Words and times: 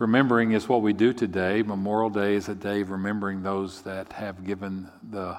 remembering 0.00 0.52
is 0.52 0.66
what 0.66 0.80
we 0.80 0.94
do 0.94 1.12
today. 1.12 1.62
Memorial 1.62 2.08
Day 2.08 2.34
is 2.34 2.48
a 2.48 2.54
day 2.54 2.80
of 2.80 2.90
remembering 2.90 3.42
those 3.42 3.82
that 3.82 4.14
have 4.14 4.44
given 4.44 4.88
the 5.10 5.36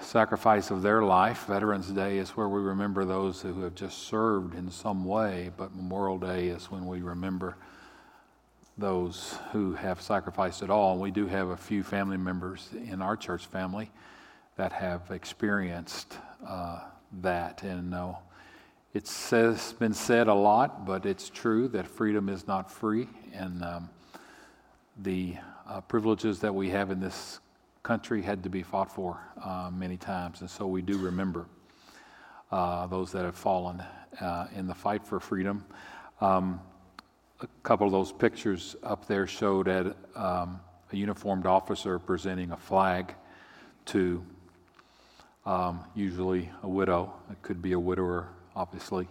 sacrifice 0.00 0.70
of 0.70 0.80
their 0.80 1.02
life. 1.02 1.46
Veterans 1.46 1.88
Day 1.88 2.18
is 2.18 2.30
where 2.30 2.48
we 2.48 2.60
remember 2.60 3.04
those 3.04 3.42
who 3.42 3.62
have 3.62 3.74
just 3.74 4.06
served 4.06 4.54
in 4.54 4.70
some 4.70 5.04
way, 5.04 5.50
but 5.56 5.74
Memorial 5.74 6.18
Day 6.18 6.46
is 6.46 6.70
when 6.70 6.86
we 6.86 7.02
remember 7.02 7.56
those 8.78 9.36
who 9.50 9.72
have 9.72 10.00
sacrificed 10.00 10.62
it 10.62 10.70
all. 10.70 10.92
And 10.92 11.00
we 11.00 11.10
do 11.10 11.26
have 11.26 11.48
a 11.48 11.56
few 11.56 11.82
family 11.82 12.16
members 12.16 12.68
in 12.72 13.02
our 13.02 13.16
church 13.16 13.46
family 13.46 13.90
that 14.54 14.72
have 14.72 15.10
experienced 15.10 16.16
uh, 16.46 16.78
that. 17.22 17.64
And 17.64 17.92
uh, 17.92 18.12
it's 18.96 19.74
been 19.74 19.92
said 19.92 20.26
a 20.26 20.34
lot, 20.34 20.86
but 20.86 21.04
it's 21.04 21.28
true 21.28 21.68
that 21.68 21.86
freedom 21.86 22.30
is 22.30 22.46
not 22.46 22.70
free. 22.70 23.06
And 23.34 23.62
um, 23.62 23.90
the 24.96 25.36
uh, 25.68 25.82
privileges 25.82 26.40
that 26.40 26.54
we 26.54 26.70
have 26.70 26.90
in 26.90 26.98
this 26.98 27.40
country 27.82 28.22
had 28.22 28.42
to 28.44 28.48
be 28.48 28.62
fought 28.62 28.90
for 28.90 29.20
uh, 29.44 29.70
many 29.70 29.98
times. 29.98 30.40
And 30.40 30.48
so 30.48 30.66
we 30.66 30.80
do 30.80 30.96
remember 30.96 31.44
uh, 32.50 32.86
those 32.86 33.12
that 33.12 33.26
have 33.26 33.36
fallen 33.36 33.82
uh, 34.18 34.46
in 34.54 34.66
the 34.66 34.74
fight 34.74 35.04
for 35.04 35.20
freedom. 35.20 35.66
Um, 36.22 36.58
a 37.42 37.48
couple 37.64 37.86
of 37.86 37.92
those 37.92 38.12
pictures 38.12 38.76
up 38.82 39.06
there 39.06 39.26
showed 39.26 39.68
at, 39.68 39.94
um, 40.14 40.58
a 40.90 40.96
uniformed 40.96 41.44
officer 41.44 41.98
presenting 41.98 42.52
a 42.52 42.56
flag 42.56 43.14
to 43.86 44.24
um, 45.44 45.84
usually 45.94 46.50
a 46.62 46.68
widow. 46.68 47.12
It 47.30 47.42
could 47.42 47.60
be 47.60 47.72
a 47.72 47.78
widower, 47.78 48.28
obviously. 48.56 49.06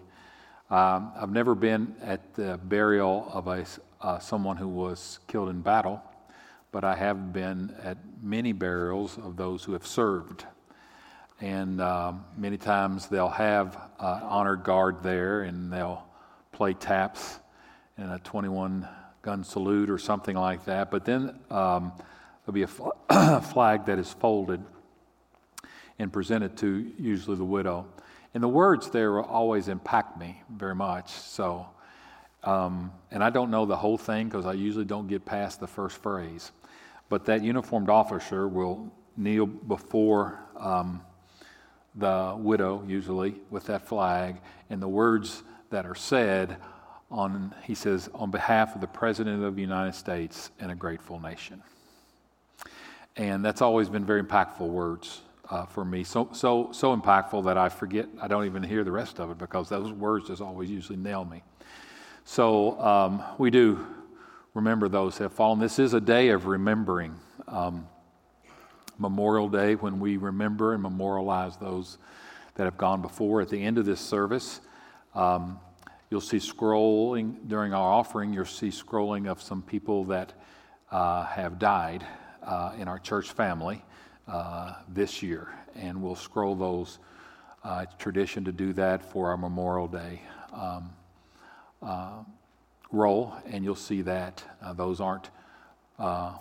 Um, 0.70 1.14
I've 1.16 1.32
never 1.32 1.56
been 1.56 1.96
at 2.02 2.34
the 2.34 2.60
burial 2.62 3.30
of 3.32 3.48
a, 3.48 3.66
uh, 4.02 4.20
someone 4.20 4.58
who 4.58 4.68
was 4.68 5.20
killed 5.28 5.48
in 5.48 5.62
battle 5.62 6.02
but 6.76 6.84
I 6.84 6.94
have 6.94 7.32
been 7.32 7.74
at 7.82 7.98
many 8.22 8.52
burials 8.52 9.18
of 9.18 9.38
those 9.38 9.64
who 9.64 9.72
have 9.72 9.88
served. 9.88 10.46
And 11.40 11.80
um, 11.80 12.26
many 12.36 12.58
times 12.58 13.08
they'll 13.08 13.30
have 13.30 13.78
an 13.98 14.24
honored 14.24 14.66
guard 14.66 15.02
there 15.02 15.44
and 15.44 15.72
they'll 15.72 16.04
play 16.52 16.74
taps 16.74 17.40
and 17.98 18.12
a 18.12 18.20
21 18.20 18.90
gun 19.22 19.46
salute 19.46 19.90
or 19.90 19.98
something 19.98 20.36
like 20.36 20.66
that. 20.66 20.92
But 20.92 21.06
then 21.06 21.40
um, 21.50 21.94
there'll 22.44 22.52
be 22.52 22.64
a 22.64 22.68
fl- 22.68 22.90
flag 23.54 23.86
that 23.86 23.98
is 23.98 24.12
folded 24.12 24.62
and 25.98 26.12
presented 26.12 26.58
to 26.58 26.92
usually 27.00 27.38
the 27.38 27.46
widow. 27.46 27.88
And 28.36 28.44
the 28.44 28.50
words 28.50 28.90
there 28.90 29.24
always 29.24 29.70
impact 29.70 30.20
me 30.20 30.42
very 30.50 30.76
much. 30.76 31.10
So, 31.10 31.68
um, 32.44 32.92
and 33.10 33.24
I 33.24 33.30
don't 33.30 33.50
know 33.50 33.66
the 33.66 33.78
whole 33.78 33.98
thing 33.98 34.28
because 34.28 34.46
I 34.46 34.52
usually 34.52 34.84
don't 34.84 35.08
get 35.08 35.24
past 35.24 35.62
the 35.62 35.68
first 35.68 36.04
phrase. 36.04 36.52
But 37.08 37.24
that 37.26 37.44
uniformed 37.44 37.90
officer 37.90 38.50
will 38.50 38.92
kneel 39.16 39.46
before 39.46 40.38
um, 40.60 41.02
the 41.96 42.36
widow, 42.38 42.84
usually, 42.86 43.36
with 43.50 43.68
that 43.68 43.88
flag, 43.88 44.42
and 44.70 44.82
the 44.82 44.88
words 44.88 45.44
that 45.70 45.86
are 45.86 45.96
said 45.96 46.58
on, 47.10 47.56
he 47.64 47.74
says, 47.74 48.10
on 48.14 48.32
behalf 48.32 48.76
of 48.76 48.82
the 48.82 48.88
President 48.88 49.46
of 49.46 49.56
the 49.56 49.62
United 49.62 49.96
States 49.96 50.52
and 50.60 50.72
a 50.72 50.76
grateful 50.76 51.22
nation. 51.22 51.64
And 53.16 53.46
that's 53.46 53.62
always 53.62 53.88
been 53.88 54.04
very 54.04 54.22
impactful 54.22 54.68
words 54.68 55.22
uh, 55.50 55.66
for 55.66 55.86
me. 55.86 56.04
So, 56.04 56.30
so, 56.32 56.70
so 56.72 56.96
impactful 56.96 57.46
that 57.46 57.58
I 57.58 57.70
forget, 57.70 58.08
I 58.22 58.28
don't 58.28 58.46
even 58.46 58.64
hear 58.64 58.84
the 58.84 58.92
rest 58.92 59.20
of 59.20 59.30
it 59.32 59.38
because 59.38 59.70
those 59.70 59.92
words 59.92 60.28
just 60.28 60.42
always 60.42 60.70
usually 60.70 60.98
nail 60.98 61.26
me. 61.26 61.44
So 62.24 62.80
um, 62.82 63.24
we 63.38 63.52
do 63.52 63.86
remember 64.54 64.88
those 64.88 65.18
who 65.18 65.24
have 65.24 65.34
fallen. 65.34 65.60
This 65.60 65.80
is 65.80 65.94
a 65.94 66.02
day 66.02 66.30
of 66.30 66.48
remembering. 66.48 67.16
Um, 67.48 67.88
Memorial 68.98 69.50
Day, 69.50 69.76
when 69.76 70.00
we 70.00 70.18
remember 70.18 70.74
and 70.74 70.82
memorialize 70.82 71.58
those 71.58 71.98
that 72.56 72.64
have 72.64 72.78
gone 72.78 73.02
before. 73.02 73.42
At 73.42 73.50
the 73.50 73.62
end 73.62 73.78
of 73.78 73.86
this 73.86 74.00
service, 74.00 74.62
um, 75.14 75.60
you'll 76.10 76.22
see 76.22 76.38
scrolling 76.38 77.36
during 77.48 77.74
our 77.74 77.92
offering, 77.92 78.34
you'll 78.34 78.46
see 78.46 78.70
scrolling 78.70 79.28
of 79.30 79.42
some 79.42 79.62
people 79.62 80.06
that 80.06 80.34
uh, 80.92 81.26
have 81.26 81.60
died 81.60 82.06
uh, 82.42 82.72
in 82.78 82.88
our 82.88 83.00
church 83.00 83.32
family 83.32 83.84
uh, 84.28 84.76
this 84.88 85.22
year. 85.22 85.54
And 85.76 86.02
we'll 86.02 86.16
scroll 86.16 86.56
those. 86.56 87.00
Uh, 87.64 87.82
it's 87.84 87.96
tradition 87.96 88.46
to 88.46 88.52
do 88.52 88.74
that 88.74 89.04
for 89.04 89.30
our 89.30 89.38
Memorial 89.38 89.88
Day. 89.88 90.22
Um, 90.54 90.90
uh, 91.82 92.24
roll, 92.92 93.34
and 93.48 93.64
you'll 93.64 93.76
see 93.76 94.02
that 94.02 94.44
uh, 94.62 94.74
those 94.74 95.02
aren't 95.02 95.30
uh, 96.00 96.34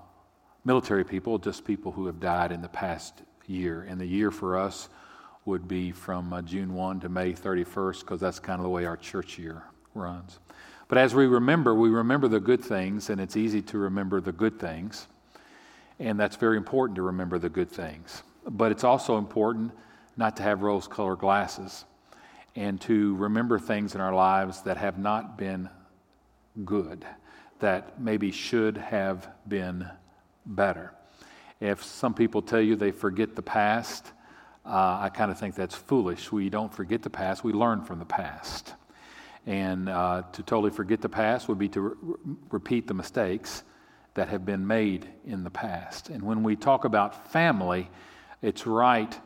military 0.64 1.04
people, 1.04 1.38
just 1.38 1.64
people 1.64 1.92
who 1.92 2.06
have 2.06 2.20
died 2.20 2.52
in 2.52 2.62
the 2.62 2.68
past 2.68 3.22
year. 3.46 3.86
And 3.88 4.00
the 4.00 4.06
year 4.06 4.30
for 4.30 4.58
us 4.58 4.88
would 5.44 5.68
be 5.68 5.92
from 5.92 6.42
June 6.46 6.74
1 6.74 7.00
to 7.00 7.08
May 7.08 7.32
31st, 7.32 8.00
because 8.00 8.20
that's 8.20 8.38
kind 8.38 8.60
of 8.60 8.64
the 8.64 8.70
way 8.70 8.86
our 8.86 8.96
church 8.96 9.38
year 9.38 9.62
runs. 9.94 10.38
But 10.88 10.98
as 10.98 11.14
we 11.14 11.26
remember, 11.26 11.74
we 11.74 11.88
remember 11.88 12.28
the 12.28 12.40
good 12.40 12.62
things, 12.62 13.10
and 13.10 13.20
it's 13.20 13.36
easy 13.36 13.62
to 13.62 13.78
remember 13.78 14.20
the 14.20 14.32
good 14.32 14.58
things. 14.58 15.06
And 15.98 16.18
that's 16.18 16.36
very 16.36 16.56
important 16.56 16.96
to 16.96 17.02
remember 17.02 17.38
the 17.38 17.48
good 17.48 17.70
things. 17.70 18.22
But 18.48 18.72
it's 18.72 18.84
also 18.84 19.16
important 19.16 19.72
not 20.16 20.36
to 20.36 20.42
have 20.42 20.62
rose 20.62 20.86
colored 20.86 21.18
glasses 21.18 21.84
and 22.56 22.80
to 22.82 23.14
remember 23.16 23.58
things 23.58 23.94
in 23.94 24.00
our 24.00 24.14
lives 24.14 24.62
that 24.62 24.76
have 24.76 24.98
not 24.98 25.36
been 25.36 25.68
good 26.64 27.04
that 27.60 28.00
maybe 28.00 28.30
should 28.30 28.76
have 28.76 29.28
been 29.48 29.88
better. 30.44 30.92
If 31.60 31.82
some 31.82 32.14
people 32.14 32.42
tell 32.42 32.60
you 32.60 32.76
they 32.76 32.90
forget 32.90 33.34
the 33.34 33.42
past, 33.42 34.12
uh, 34.66 34.98
I 35.00 35.08
kind 35.08 35.30
of 35.30 35.38
think 35.38 35.54
that's 35.54 35.74
foolish. 35.74 36.30
We 36.30 36.50
don't 36.50 36.72
forget 36.72 37.02
the 37.02 37.10
past, 37.10 37.44
we 37.44 37.52
learn 37.52 37.82
from 37.82 37.98
the 37.98 38.04
past. 38.04 38.74
And 39.46 39.88
uh, 39.88 40.22
to 40.32 40.42
totally 40.42 40.70
forget 40.70 41.00
the 41.00 41.08
past 41.08 41.48
would 41.48 41.58
be 41.58 41.68
to 41.70 41.80
re- 41.80 42.36
repeat 42.50 42.86
the 42.86 42.94
mistakes 42.94 43.62
that 44.14 44.28
have 44.28 44.44
been 44.44 44.66
made 44.66 45.08
in 45.26 45.44
the 45.44 45.50
past. 45.50 46.08
And 46.08 46.22
when 46.22 46.42
we 46.42 46.56
talk 46.56 46.84
about 46.84 47.32
family, 47.32 47.90
it's 48.42 48.66
right 48.66 49.18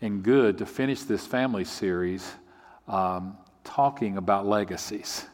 and 0.00 0.22
good 0.22 0.58
to 0.58 0.66
finish 0.66 1.02
this 1.02 1.26
family 1.26 1.64
series 1.64 2.30
um, 2.86 3.36
talking 3.64 4.18
about 4.18 4.46
legacies. 4.46 5.24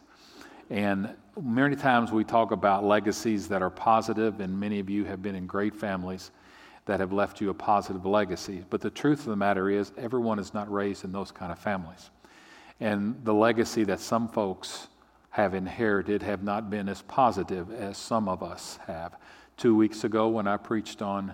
And 0.71 1.15
many 1.41 1.75
times 1.75 2.12
we 2.12 2.22
talk 2.22 2.53
about 2.53 2.84
legacies 2.84 3.48
that 3.48 3.62
are 3.62 3.71
positive, 3.71 4.41
and 4.41 4.59
many 4.59 4.78
of 4.78 4.88
you 4.88 5.04
have 5.04 5.21
been 5.22 5.34
in 5.34 5.47
great 5.47 5.75
families 5.75 6.31
that 6.87 7.00
have 7.00 7.12
left 7.12 7.41
you 7.41 7.50
a 7.50 7.54
positive 7.54 8.06
legacy. 8.06 8.65
But 8.71 8.81
the 8.81 8.91
truth 8.91 9.21
of 9.21 9.27
the 9.27 9.37
matter 9.37 9.69
is, 9.69 9.92
everyone 9.97 10.38
is 10.38 10.54
not 10.54 10.71
raised 10.72 11.04
in 11.04 11.12
those 11.12 11.32
kind 11.32 11.50
of 11.50 11.59
families. 11.59 12.10
And 12.78 13.16
the 13.25 13.34
legacy 13.34 13.84
that 13.84 14.00
some 14.00 14.28
folks 14.28 14.88
have 15.30 15.54
inherited 15.54 16.22
have 16.22 16.42
not 16.42 16.68
been 16.68 16.88
as 16.88 17.02
positive 17.02 17.72
as 17.72 17.96
some 17.96 18.28
of 18.28 18.42
us 18.42 18.78
have. 18.86 19.16
Two 19.56 19.76
weeks 19.76 20.04
ago, 20.04 20.28
when 20.28 20.48
I 20.48 20.56
preached 20.56 21.02
on 21.02 21.30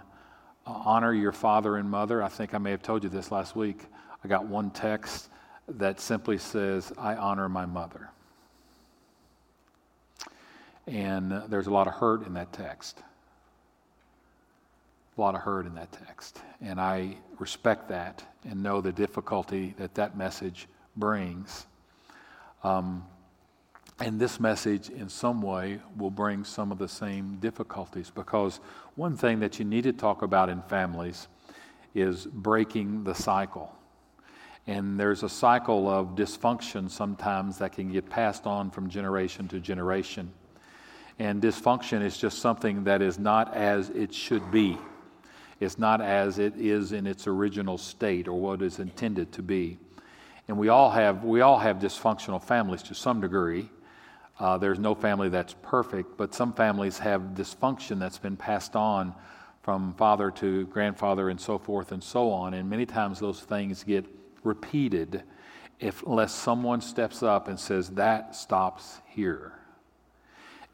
uh, 0.66 0.70
honor 0.70 1.14
your 1.14 1.32
father 1.32 1.76
and 1.76 1.90
mother, 1.90 2.22
I 2.22 2.28
think 2.28 2.54
I 2.54 2.58
may 2.58 2.70
have 2.72 2.82
told 2.82 3.04
you 3.04 3.08
this 3.08 3.30
last 3.30 3.56
week, 3.56 3.84
I 4.22 4.28
got 4.28 4.46
one 4.46 4.70
text 4.70 5.28
that 5.68 6.00
simply 6.00 6.38
says, 6.38 6.92
I 6.98 7.14
honor 7.16 7.48
my 7.48 7.66
mother. 7.66 8.10
And 10.86 11.32
uh, 11.32 11.46
there's 11.48 11.66
a 11.66 11.72
lot 11.72 11.86
of 11.86 11.94
hurt 11.94 12.26
in 12.26 12.34
that 12.34 12.52
text. 12.52 13.02
A 15.16 15.20
lot 15.20 15.34
of 15.34 15.40
hurt 15.40 15.66
in 15.66 15.74
that 15.76 15.90
text. 15.90 16.42
And 16.60 16.80
I 16.80 17.16
respect 17.38 17.88
that 17.88 18.22
and 18.44 18.62
know 18.62 18.80
the 18.80 18.92
difficulty 18.92 19.74
that 19.78 19.94
that 19.94 20.16
message 20.16 20.68
brings. 20.96 21.66
Um, 22.62 23.04
and 23.98 24.20
this 24.20 24.38
message, 24.38 24.90
in 24.90 25.08
some 25.08 25.40
way, 25.40 25.80
will 25.96 26.10
bring 26.10 26.44
some 26.44 26.70
of 26.70 26.78
the 26.78 26.88
same 26.88 27.36
difficulties 27.40 28.10
because 28.14 28.60
one 28.94 29.16
thing 29.16 29.40
that 29.40 29.58
you 29.58 29.64
need 29.64 29.84
to 29.84 29.92
talk 29.92 30.22
about 30.22 30.50
in 30.50 30.60
families 30.62 31.28
is 31.94 32.26
breaking 32.26 33.04
the 33.04 33.14
cycle. 33.14 33.74
And 34.66 35.00
there's 35.00 35.22
a 35.22 35.28
cycle 35.28 35.88
of 35.88 36.08
dysfunction 36.08 36.90
sometimes 36.90 37.58
that 37.58 37.72
can 37.72 37.90
get 37.90 38.10
passed 38.10 38.46
on 38.46 38.70
from 38.70 38.90
generation 38.90 39.48
to 39.48 39.60
generation. 39.60 40.30
And 41.18 41.40
dysfunction 41.40 42.02
is 42.02 42.18
just 42.18 42.40
something 42.40 42.84
that 42.84 43.00
is 43.00 43.18
not 43.18 43.54
as 43.54 43.88
it 43.90 44.12
should 44.12 44.50
be. 44.50 44.76
It's 45.58 45.78
not 45.78 46.02
as 46.02 46.38
it 46.38 46.54
is 46.58 46.92
in 46.92 47.06
its 47.06 47.26
original 47.26 47.78
state 47.78 48.28
or 48.28 48.38
what 48.38 48.60
is 48.60 48.78
intended 48.78 49.32
to 49.32 49.42
be. 49.42 49.78
And 50.48 50.58
we 50.58 50.68
all 50.68 50.90
have, 50.90 51.24
we 51.24 51.40
all 51.40 51.58
have 51.58 51.78
dysfunctional 51.78 52.42
families 52.42 52.82
to 52.84 52.94
some 52.94 53.22
degree. 53.22 53.70
Uh, 54.38 54.58
there's 54.58 54.78
no 54.78 54.94
family 54.94 55.28
that's 55.28 55.54
perfect, 55.62 56.16
but 56.16 56.34
some 56.34 56.52
families 56.52 56.98
have 56.98 57.22
dysfunction 57.34 57.98
that's 57.98 58.18
been 58.18 58.36
passed 58.36 58.76
on 58.76 59.14
from 59.62 59.94
father 59.94 60.30
to 60.30 60.66
grandfather 60.66 61.30
and 61.30 61.40
so 61.40 61.58
forth 61.58 61.92
and 61.92 62.04
so 62.04 62.30
on. 62.30 62.54
And 62.54 62.68
many 62.68 62.86
times 62.86 63.18
those 63.18 63.40
things 63.40 63.82
get 63.82 64.04
repeated 64.44 65.22
if, 65.80 66.02
unless 66.04 66.34
someone 66.34 66.80
steps 66.80 67.22
up 67.22 67.48
and 67.48 67.58
says, 67.58 67.90
that 67.90 68.36
stops 68.36 69.00
here. 69.06 69.52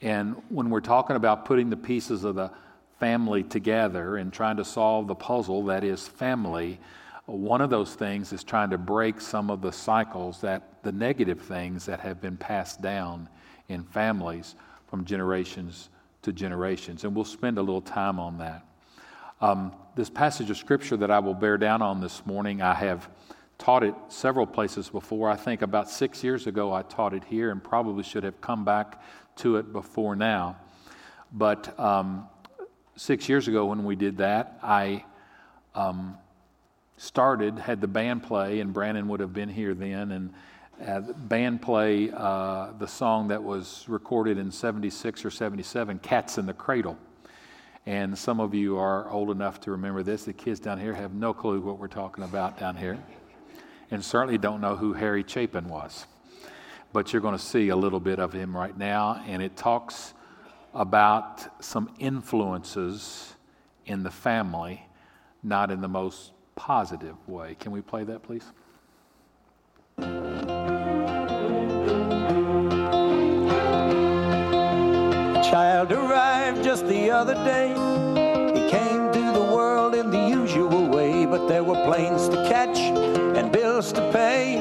And 0.00 0.36
when 0.48 0.68
we're 0.68 0.80
talking 0.80 1.16
about 1.16 1.44
putting 1.44 1.70
the 1.70 1.76
pieces 1.76 2.24
of 2.24 2.34
the 2.34 2.50
family 2.98 3.44
together 3.44 4.16
and 4.16 4.32
trying 4.32 4.56
to 4.56 4.64
solve 4.64 5.06
the 5.06 5.14
puzzle 5.14 5.64
that 5.66 5.84
is 5.84 6.06
family, 6.06 6.80
one 7.26 7.60
of 7.60 7.70
those 7.70 7.94
things 7.94 8.32
is 8.32 8.42
trying 8.42 8.70
to 8.70 8.78
break 8.78 9.20
some 9.20 9.50
of 9.50 9.62
the 9.62 9.72
cycles 9.72 10.40
that 10.40 10.82
the 10.82 10.92
negative 10.92 11.40
things 11.40 11.86
that 11.86 12.00
have 12.00 12.20
been 12.20 12.36
passed 12.36 12.82
down 12.82 13.28
in 13.72 13.84
families 13.84 14.54
from 14.88 15.04
generations 15.04 15.88
to 16.22 16.32
generations. 16.32 17.04
And 17.04 17.14
we'll 17.14 17.24
spend 17.24 17.58
a 17.58 17.62
little 17.62 17.80
time 17.80 18.18
on 18.20 18.38
that. 18.38 18.64
Um, 19.40 19.72
this 19.96 20.08
passage 20.08 20.50
of 20.50 20.56
scripture 20.56 20.96
that 20.98 21.10
I 21.10 21.18
will 21.18 21.34
bear 21.34 21.58
down 21.58 21.82
on 21.82 22.00
this 22.00 22.24
morning, 22.24 22.62
I 22.62 22.74
have 22.74 23.08
taught 23.58 23.82
it 23.82 23.94
several 24.08 24.46
places 24.46 24.88
before. 24.88 25.28
I 25.28 25.36
think 25.36 25.62
about 25.62 25.90
six 25.90 26.22
years 26.22 26.46
ago 26.46 26.72
I 26.72 26.82
taught 26.82 27.14
it 27.14 27.24
here 27.24 27.50
and 27.50 27.62
probably 27.62 28.02
should 28.02 28.24
have 28.24 28.40
come 28.40 28.64
back 28.64 29.02
to 29.36 29.56
it 29.56 29.72
before 29.72 30.14
now. 30.14 30.56
But 31.32 31.78
um, 31.78 32.28
six 32.96 33.28
years 33.28 33.48
ago 33.48 33.66
when 33.66 33.84
we 33.84 33.96
did 33.96 34.18
that, 34.18 34.58
I 34.62 35.04
um, 35.74 36.16
started, 36.96 37.58
had 37.58 37.80
the 37.80 37.88
band 37.88 38.22
play, 38.22 38.60
and 38.60 38.72
Brandon 38.72 39.08
would 39.08 39.20
have 39.20 39.32
been 39.32 39.48
here 39.48 39.74
then, 39.74 40.12
and 40.12 40.32
uh, 40.86 41.00
band 41.00 41.62
play 41.62 42.10
uh, 42.10 42.72
the 42.78 42.86
song 42.86 43.28
that 43.28 43.42
was 43.42 43.84
recorded 43.88 44.38
in 44.38 44.50
76 44.50 45.24
or 45.24 45.30
77, 45.30 45.98
Cats 46.00 46.38
in 46.38 46.46
the 46.46 46.54
Cradle. 46.54 46.98
And 47.86 48.16
some 48.16 48.40
of 48.40 48.54
you 48.54 48.78
are 48.78 49.10
old 49.10 49.30
enough 49.30 49.60
to 49.60 49.72
remember 49.72 50.02
this. 50.02 50.24
The 50.24 50.32
kids 50.32 50.60
down 50.60 50.78
here 50.78 50.94
have 50.94 51.14
no 51.14 51.32
clue 51.32 51.60
what 51.60 51.78
we're 51.78 51.88
talking 51.88 52.24
about 52.24 52.58
down 52.58 52.76
here, 52.76 52.98
and 53.90 54.04
certainly 54.04 54.38
don't 54.38 54.60
know 54.60 54.76
who 54.76 54.92
Harry 54.92 55.24
Chapin 55.26 55.68
was 55.68 56.06
but 56.92 57.12
you're 57.12 57.22
going 57.22 57.36
to 57.36 57.42
see 57.42 57.70
a 57.70 57.76
little 57.76 58.00
bit 58.00 58.18
of 58.18 58.32
him 58.32 58.56
right 58.56 58.76
now. 58.76 59.22
And 59.26 59.42
it 59.42 59.56
talks 59.56 60.14
about 60.74 61.62
some 61.64 61.94
influences 61.98 63.34
in 63.86 64.02
the 64.02 64.10
family, 64.10 64.86
not 65.42 65.70
in 65.70 65.80
the 65.80 65.88
most 65.88 66.32
positive 66.54 67.16
way. 67.28 67.56
Can 67.58 67.72
we 67.72 67.80
play 67.80 68.04
that, 68.04 68.22
please? 68.22 68.44
Child 75.52 75.92
arrived 75.92 76.64
just 76.64 76.86
the 76.86 77.10
other 77.10 77.34
day. 77.44 77.68
He 78.56 78.70
came 78.70 79.12
to 79.12 79.32
the 79.38 79.46
world 79.54 79.94
in 79.94 80.10
the 80.10 80.26
usual 80.40 80.88
way, 80.88 81.26
but 81.26 81.46
there 81.46 81.62
were 81.62 81.84
planes 81.84 82.26
to 82.30 82.36
catch 82.48 82.78
and 82.78 83.52
bills 83.52 83.92
to 83.92 84.00
pay 84.12 84.54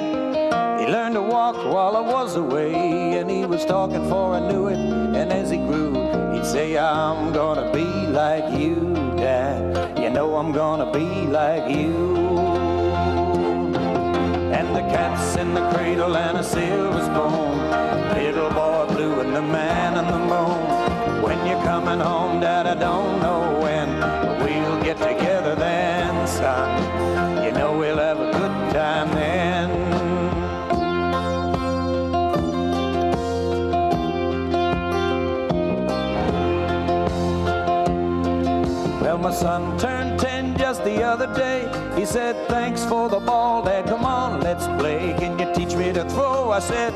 He 0.82 0.86
learned 0.92 1.16
to 1.16 1.22
walk 1.22 1.56
while 1.56 1.96
I 1.96 2.02
was 2.02 2.36
away, 2.36 2.74
and 3.18 3.32
he 3.32 3.46
was 3.46 3.64
talking 3.64 4.06
for 4.10 4.36
I 4.36 4.42
knew 4.42 4.68
it. 4.68 4.80
And 5.20 5.32
as 5.32 5.50
he 5.50 5.60
grew, 5.60 5.94
he'd 6.34 6.46
say, 6.46 6.78
I'm 6.78 7.32
gonna 7.32 7.72
be 7.72 7.88
like 8.08 8.60
you, 8.60 8.94
Dad. 9.16 9.98
You 9.98 10.10
know 10.10 10.36
I'm 10.36 10.52
gonna 10.52 10.92
be 10.92 11.08
like 11.40 11.74
you. 11.74 11.96
And 14.58 14.76
the 14.76 14.82
cat's 14.94 15.38
in 15.38 15.54
the 15.54 15.72
cradle 15.72 16.18
and 16.18 16.38
a 16.40 16.44
silver 16.44 17.02
spoon. 17.10 17.56
Little 18.22 18.50
boy 18.50 18.94
blue 18.94 19.22
and 19.22 19.34
the 19.34 19.42
man 19.42 19.98
on 19.98 20.08
the 20.12 20.20
moon. 20.20 20.61
Coming 21.84 22.06
home, 22.06 22.40
Dad, 22.40 22.68
I 22.68 22.76
don't 22.76 23.20
know 23.20 23.60
when. 23.60 24.00
But 24.00 24.38
we'll 24.38 24.84
get 24.84 24.98
together 24.98 25.56
then, 25.56 26.28
son. 26.28 27.44
You 27.44 27.52
know 27.54 27.76
we'll 27.76 27.98
have 27.98 28.20
a 28.20 28.32
good 28.32 28.72
time 28.72 29.10
then. 29.16 29.70
Well, 39.02 39.18
my 39.18 39.32
son 39.32 39.80
turned 39.80 40.20
10 40.20 40.60
just 40.60 40.84
the 40.84 41.02
other 41.02 41.34
day. 41.34 41.68
He 42.00 42.06
said, 42.06 42.48
Thanks 42.48 42.86
for 42.86 43.10
the 43.10 43.20
ball, 43.20 43.64
Dad. 43.64 43.88
Come 43.88 44.06
on, 44.06 44.42
let's 44.42 44.68
play. 44.80 45.16
Can 45.18 45.40
you 45.40 45.52
teach 45.56 45.76
me 45.76 45.92
to 45.94 46.08
throw? 46.12 46.52
I 46.52 46.60
said, 46.60 46.94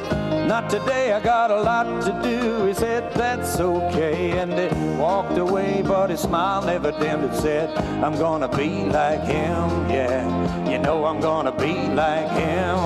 Not 0.48 0.70
today, 0.70 1.12
I 1.12 1.20
got 1.20 1.50
a 1.50 1.60
lot 1.60 2.04
to 2.04 2.12
do. 2.22 2.68
He 2.68 2.74
said, 2.76 3.12
That's 3.16 3.60
okay. 3.60 4.38
And 4.38 4.54
he 4.54 4.96
walked 4.96 5.40
away, 5.40 5.82
but 5.82 6.12
his 6.12 6.20
smile 6.20 6.62
never 6.64 6.92
dimmed. 6.92 7.24
It 7.24 7.36
said, 7.36 7.76
I'm 8.04 8.14
gonna 8.14 8.48
be 8.48 8.86
like 8.86 9.22
him, 9.22 9.90
yeah. 9.90 10.70
You 10.70 10.78
know, 10.78 11.06
I'm 11.06 11.20
gonna 11.20 11.52
be 11.52 11.74
like 11.88 12.30
him. 12.30 12.78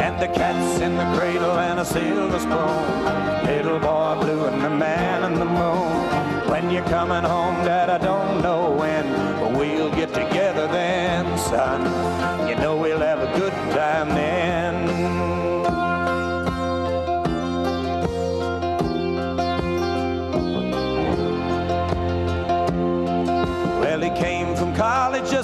And 0.00 0.18
the 0.22 0.28
cat's 0.28 0.80
in 0.80 0.96
the 0.96 1.18
cradle 1.18 1.58
and 1.58 1.80
a 1.80 1.84
silver 1.84 2.38
spoon. 2.38 3.44
Little 3.44 3.78
boy 3.78 4.16
blue 4.22 4.46
and 4.46 4.64
the 4.64 4.70
man 4.70 5.30
in 5.30 5.38
the 5.38 5.44
moon. 5.44 6.48
When 6.48 6.70
you're 6.70 6.84
coming 6.84 7.24
home, 7.24 7.56
Dad, 7.56 7.90
I 7.90 7.98
don't 7.98 8.40
know 8.40 8.70
when, 8.70 9.04
but 9.38 9.52
we'll 9.52 9.90
get 9.90 10.14
together 10.14 10.66
then, 10.68 11.36
son. 11.36 12.48
You 12.48 12.54
know 12.56 12.78
we'll 12.78 13.00
have 13.00 13.20
a 13.20 13.38
good 13.38 13.52
time 13.74 14.08
then. 14.08 14.35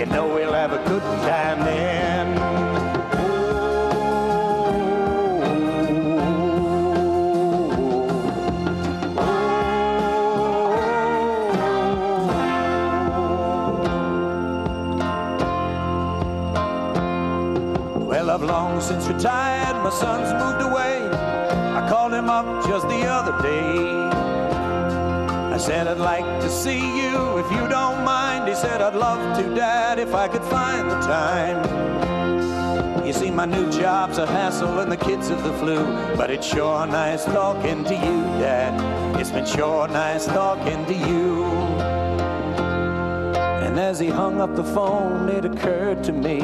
You 0.00 0.06
know 0.06 0.28
we'll 0.28 0.54
have 0.54 0.72
a 0.72 0.82
good 0.88 1.02
time 1.28 1.60
then. 1.62 2.34
Well, 18.06 18.30
I've 18.30 18.42
long 18.42 18.80
since 18.80 19.06
retired, 19.06 19.84
my 19.84 19.90
son's 19.90 20.32
moved 20.42 20.62
away. 20.62 21.10
I 21.76 21.86
called 21.90 22.14
him 22.14 22.30
up 22.30 22.66
just 22.66 22.88
the 22.88 23.04
other 23.04 23.42
day 23.42 23.99
said, 25.60 25.86
I'd 25.86 25.98
like 25.98 26.24
to 26.40 26.48
see 26.48 26.78
you 26.78 27.36
if 27.36 27.50
you 27.52 27.68
don't 27.68 28.02
mind. 28.02 28.48
He 28.48 28.54
said, 28.54 28.80
I'd 28.80 28.94
love 28.94 29.36
to, 29.36 29.54
Dad, 29.54 29.98
if 29.98 30.14
I 30.14 30.26
could 30.26 30.42
find 30.44 30.90
the 30.90 30.98
time. 31.00 31.60
You 33.06 33.12
see, 33.12 33.30
my 33.30 33.44
new 33.44 33.70
job's 33.70 34.16
a 34.16 34.26
hassle 34.26 34.78
and 34.78 34.90
the 34.90 34.96
kids 34.96 35.28
have 35.28 35.44
the 35.44 35.52
flu. 35.54 35.84
But 36.16 36.30
it's 36.30 36.46
sure 36.46 36.86
nice 36.86 37.26
talking 37.26 37.84
to 37.84 37.94
you, 37.94 38.22
Dad. 38.40 39.20
It's 39.20 39.30
been 39.30 39.44
sure 39.44 39.86
nice 39.88 40.24
talking 40.24 40.86
to 40.86 40.94
you. 40.94 41.44
And 43.64 43.78
as 43.78 43.98
he 43.98 44.08
hung 44.08 44.40
up 44.40 44.56
the 44.56 44.64
phone, 44.64 45.28
it 45.28 45.44
occurred 45.44 46.02
to 46.04 46.12
me 46.12 46.40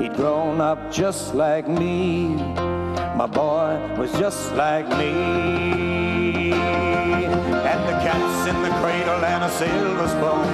he'd 0.00 0.14
grown 0.14 0.60
up 0.60 0.92
just 0.92 1.34
like 1.34 1.66
me. 1.66 2.28
My 3.16 3.26
boy 3.26 3.96
was 3.98 4.12
just 4.12 4.52
like 4.54 4.88
me. 4.96 5.91
And 7.32 7.80
the 7.88 7.96
cat's 8.04 8.46
in 8.48 8.62
the 8.62 8.70
cradle 8.80 9.24
and 9.24 9.44
a 9.44 9.50
silver 9.50 10.08
spoon. 10.08 10.46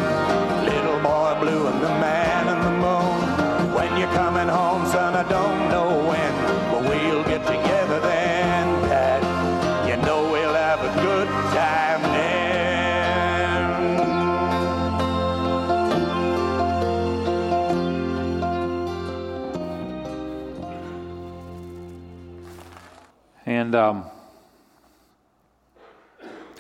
Little 0.65 1.01
boy 1.01 1.35
blue 1.41 1.67
and 1.67 1.83
the 1.83 1.89
man 1.89 2.49
in 2.55 2.61
the 2.63 2.71
moon. 2.71 3.75
When 3.75 3.97
you're 3.99 4.13
coming 4.15 4.49
home, 4.49 4.87
son, 4.87 5.15
I 5.15 5.23
don't 5.29 5.69
know 5.71 5.89
when, 6.09 6.35
but 6.71 6.83
we'll 6.89 7.25
get 7.25 7.45
together 7.47 8.01
then, 8.01 8.89
Dad. 8.89 9.23
You 9.89 9.97
know 10.07 10.31
we'll 10.31 10.55
have 10.55 10.81
a 10.81 10.93
good 11.03 11.29
time 11.53 12.03
then. 12.03 12.39
And 23.47 23.75
um, 23.75 24.05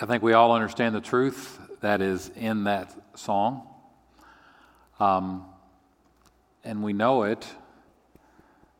I 0.00 0.06
think 0.06 0.22
we 0.22 0.32
all 0.32 0.52
understand 0.52 0.94
the 0.94 1.00
truth 1.00 1.58
that 1.80 2.00
is 2.00 2.30
in 2.36 2.64
that 2.64 2.94
song. 3.18 3.66
Um, 5.00 5.44
and 6.62 6.84
we 6.84 6.92
know 6.92 7.24
it, 7.24 7.44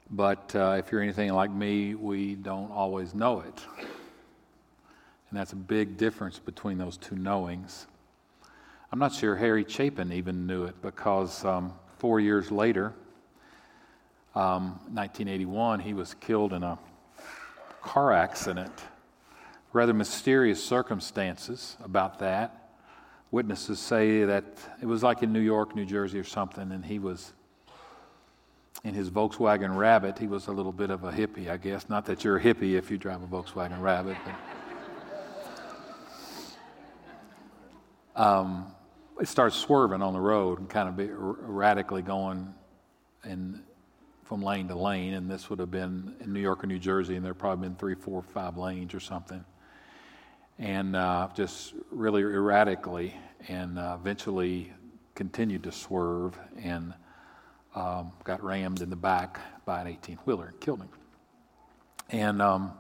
but 0.09 0.55
uh, 0.55 0.77
if 0.79 0.93
you're 0.93 1.01
anything 1.03 1.33
like 1.33 1.51
me, 1.51 1.97
we 1.97 2.37
don't 2.37 2.71
always 2.71 3.17
know 3.17 3.41
it. 3.41 3.61
And 5.31 5.39
that's 5.39 5.53
a 5.53 5.57
big 5.57 5.97
difference 5.97 6.39
between 6.39 6.79
those 6.79 6.97
two 6.97 7.17
knowings. 7.17 7.89
I'm 8.93 9.01
not 9.01 9.13
sure 9.13 9.35
Harry 9.35 9.65
Chapin 9.67 10.13
even 10.13 10.47
knew 10.47 10.67
it 10.67 10.81
because 10.83 11.45
um, 11.45 11.73
four 11.99 12.21
years 12.21 12.53
later, 12.53 12.95
um, 14.37 14.79
1981, 14.93 15.81
he 15.81 15.95
was 15.95 16.15
killed 16.15 16.53
in 16.53 16.63
a 16.63 16.79
car 17.83 18.13
accident. 18.13 18.73
Rather 19.73 19.93
mysterious 19.93 20.63
circumstances 20.63 21.77
about 21.83 22.21
that. 22.21 22.71
Witnesses 23.31 23.79
say 23.79 24.25
that 24.25 24.45
it 24.81 24.87
was 24.87 25.03
like 25.03 25.23
in 25.23 25.33
New 25.33 25.41
York, 25.41 25.77
New 25.77 25.85
Jersey, 25.85 26.19
or 26.19 26.25
something, 26.25 26.73
and 26.73 26.85
he 26.85 26.99
was 26.99 27.33
in 28.85 28.95
his 28.95 29.11
Volkswagen 29.11 29.77
Rabbit. 29.77 30.19
He 30.19 30.27
was 30.27 30.47
a 30.47 30.53
little 30.53 30.73
bit 30.73 30.91
of 30.91 31.05
a 31.05 31.13
hippie, 31.13 31.51
I 31.51 31.59
guess. 31.59 31.89
Not 31.91 32.07
that 32.07 32.25
you're 32.25 32.39
a 32.39 32.43
hippie 32.43 32.79
if 32.79 32.91
you 32.91 32.97
drive 32.97 33.23
a 33.23 33.27
Volkswagen 33.27 33.81
Rabbit, 33.81 34.17
but. 34.25 34.35
Um, 38.17 38.75
it 39.21 39.29
starts 39.29 39.55
swerving 39.55 40.03
on 40.03 40.13
the 40.13 40.21
road 40.21 40.59
and 40.59 40.69
kind 40.69 40.89
of 40.89 40.99
erratically 40.99 42.03
going 42.03 42.53
in, 43.25 43.63
from 44.25 44.43
lane 44.43 44.67
to 44.69 44.75
lane. 44.75 45.15
And 45.15 45.31
this 45.31 45.49
would 45.49 45.61
have 45.61 45.71
been 45.71 46.17
in 46.21 46.33
New 46.33 46.41
York 46.41 46.65
or 46.65 46.67
New 46.67 46.81
Jersey, 46.81 47.15
and 47.15 47.25
there 47.25 47.33
probably 47.33 47.69
been 47.69 47.77
three, 47.77 47.95
four, 47.95 48.23
five 48.23 48.57
lanes 48.57 48.93
or 48.93 49.01
something. 49.01 49.45
And 50.59 50.97
uh, 50.97 51.29
just 51.35 51.75
really 51.91 52.23
erratically, 52.23 53.15
and 53.49 53.79
uh, 53.79 53.97
eventually 54.01 54.73
continued 55.15 55.63
to 55.65 55.73
swerve 55.73 56.39
and 56.63 56.95
um, 57.75 58.13
got 58.25 58.43
rammed 58.43 58.83
in 58.83 58.91
the 58.91 58.97
back 58.97 59.41
by 59.65 59.81
an 59.81 59.87
18 59.87 60.17
wheeler 60.25 60.47
and 60.47 60.61
killed 60.61 60.81
him. 60.81 60.89
And 62.11 62.43
um, 62.43 62.73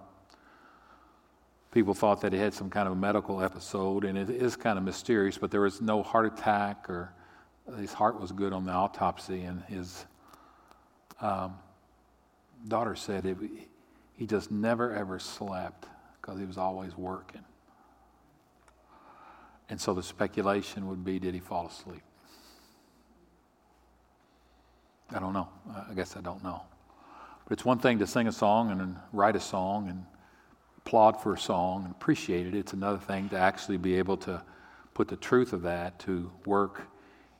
People 1.70 1.92
thought 1.92 2.22
that 2.22 2.32
he 2.32 2.38
had 2.38 2.54
some 2.54 2.70
kind 2.70 2.86
of 2.86 2.94
a 2.94 2.96
medical 2.96 3.42
episode, 3.42 4.04
and 4.04 4.16
it 4.16 4.30
is 4.30 4.56
kind 4.56 4.78
of 4.78 4.84
mysterious, 4.84 5.36
but 5.36 5.50
there 5.50 5.60
was 5.60 5.82
no 5.82 6.02
heart 6.02 6.26
attack 6.26 6.88
or 6.88 7.12
his 7.76 7.92
heart 7.92 8.18
was 8.18 8.32
good 8.32 8.54
on 8.54 8.64
the 8.64 8.72
autopsy, 8.72 9.42
and 9.42 9.62
his 9.64 10.06
um, 11.20 11.56
daughter 12.66 12.96
said 12.96 13.26
it, 13.26 13.36
he 14.16 14.26
just 14.26 14.50
never 14.50 14.94
ever 14.94 15.18
slept 15.18 15.86
because 16.20 16.38
he 16.38 16.46
was 16.46 16.56
always 16.56 16.96
working. 16.96 17.44
And 19.70 19.80
so 19.80 19.94
the 19.94 20.02
speculation 20.02 20.88
would 20.88 21.04
be 21.04 21.18
did 21.18 21.34
he 21.34 21.40
fall 21.40 21.66
asleep? 21.66 22.02
I 25.10 25.18
don't 25.18 25.32
know. 25.32 25.48
I 25.90 25.94
guess 25.94 26.16
I 26.16 26.20
don't 26.20 26.42
know. 26.42 26.62
But 27.44 27.52
it's 27.52 27.64
one 27.64 27.78
thing 27.78 27.98
to 27.98 28.06
sing 28.06 28.28
a 28.28 28.32
song 28.32 28.70
and 28.70 28.96
write 29.12 29.36
a 29.36 29.40
song 29.40 29.88
and 29.88 30.04
applaud 30.78 31.20
for 31.22 31.34
a 31.34 31.38
song 31.38 31.84
and 31.84 31.92
appreciate 31.92 32.46
it. 32.46 32.54
It's 32.54 32.74
another 32.74 32.98
thing 32.98 33.28
to 33.30 33.38
actually 33.38 33.78
be 33.78 33.96
able 33.96 34.18
to 34.18 34.42
put 34.92 35.08
the 35.08 35.16
truth 35.16 35.52
of 35.52 35.62
that 35.62 35.98
to 36.00 36.30
work 36.44 36.82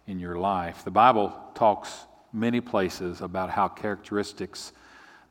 in 0.07 0.19
your 0.19 0.37
life. 0.37 0.85
The 0.85 0.91
Bible 0.91 1.35
talks 1.55 2.07
many 2.33 2.61
places 2.61 3.21
about 3.21 3.51
how 3.51 3.69
characteristics 3.69 4.73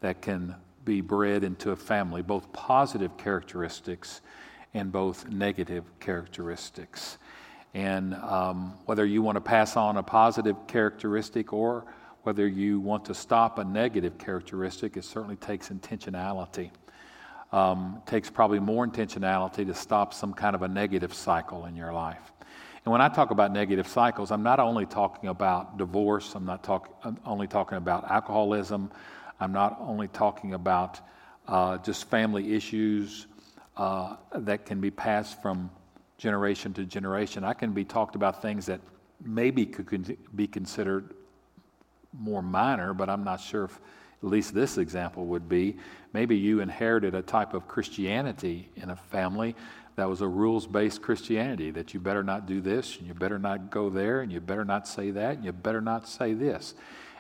that 0.01 0.21
can 0.21 0.55
be 0.85 1.01
bred 1.01 1.43
into 1.43 1.71
a 1.71 1.75
family, 1.75 2.21
both 2.21 2.51
positive 2.53 3.17
characteristics 3.17 4.21
and 4.77 4.91
both 4.91 5.27
negative 5.29 5.83
characteristics. 5.99 7.17
And 7.73 8.15
um, 8.15 8.73
whether 8.85 9.05
you 9.05 9.21
want 9.21 9.35
to 9.35 9.41
pass 9.41 9.75
on 9.75 9.97
a 9.97 10.03
positive 10.03 10.55
characteristic 10.67 11.53
or 11.53 11.85
whether 12.23 12.47
you 12.47 12.79
want 12.79 13.05
to 13.05 13.13
stop 13.13 13.59
a 13.59 13.63
negative 13.63 14.17
characteristic, 14.17 14.97
it 14.97 15.03
certainly 15.03 15.35
takes 15.35 15.69
intentionality 15.69 16.71
um, 17.51 18.01
takes 18.05 18.29
probably 18.29 18.59
more 18.59 18.85
intentionality 18.85 19.65
to 19.65 19.73
stop 19.73 20.13
some 20.13 20.33
kind 20.33 20.55
of 20.55 20.63
a 20.63 20.67
negative 20.67 21.13
cycle 21.13 21.65
in 21.65 21.75
your 21.75 21.93
life. 21.93 22.33
And 22.85 22.91
when 22.91 23.01
I 23.01 23.09
talk 23.09 23.31
about 23.31 23.51
negative 23.51 23.87
cycles, 23.87 24.31
I'm 24.31 24.43
not 24.43 24.59
only 24.59 24.85
talking 24.85 25.29
about 25.29 25.77
divorce, 25.77 26.35
I'm 26.35 26.45
not 26.45 26.63
talk, 26.63 26.97
I'm 27.03 27.17
only 27.25 27.47
talking 27.47 27.77
about 27.77 28.09
alcoholism, 28.09 28.91
I'm 29.39 29.51
not 29.51 29.77
only 29.79 30.07
talking 30.07 30.53
about 30.53 30.99
uh, 31.47 31.77
just 31.77 32.09
family 32.09 32.53
issues 32.53 33.27
uh, 33.77 34.15
that 34.33 34.65
can 34.65 34.81
be 34.81 34.91
passed 34.91 35.41
from 35.41 35.69
generation 36.17 36.73
to 36.73 36.85
generation. 36.85 37.43
I 37.43 37.53
can 37.53 37.71
be 37.71 37.85
talked 37.85 38.15
about 38.15 38.41
things 38.41 38.65
that 38.65 38.81
maybe 39.23 39.65
could 39.65 40.17
be 40.35 40.47
considered 40.47 41.13
more 42.13 42.41
minor, 42.41 42.93
but 42.93 43.09
I'm 43.09 43.23
not 43.23 43.39
sure 43.39 43.65
if 43.65 43.79
at 44.23 44.29
least 44.29 44.53
this 44.53 44.77
example 44.77 45.25
would 45.27 45.47
be 45.47 45.77
maybe 46.11 46.35
you 46.35 46.59
inherited 46.59 47.13
a 47.13 47.21
type 47.21 47.53
of 47.53 47.67
Christianity 47.67 48.69
in 48.75 48.89
a 48.89 48.95
family 48.95 49.55
that 49.95 50.09
was 50.09 50.21
a 50.21 50.27
rules 50.27 50.65
based 50.65 51.01
Christianity 51.01 51.71
that 51.71 51.93
you 51.93 51.99
better 51.99 52.23
not 52.23 52.45
do 52.45 52.61
this, 52.61 52.97
and 52.97 53.07
you 53.07 53.13
better 53.13 53.39
not 53.39 53.69
go 53.69 53.89
there, 53.89 54.21
and 54.21 54.31
you 54.31 54.39
better 54.39 54.65
not 54.65 54.87
say 54.87 55.11
that, 55.11 55.37
and 55.37 55.45
you 55.45 55.51
better 55.51 55.81
not 55.81 56.07
say 56.07 56.33
this. 56.33 56.73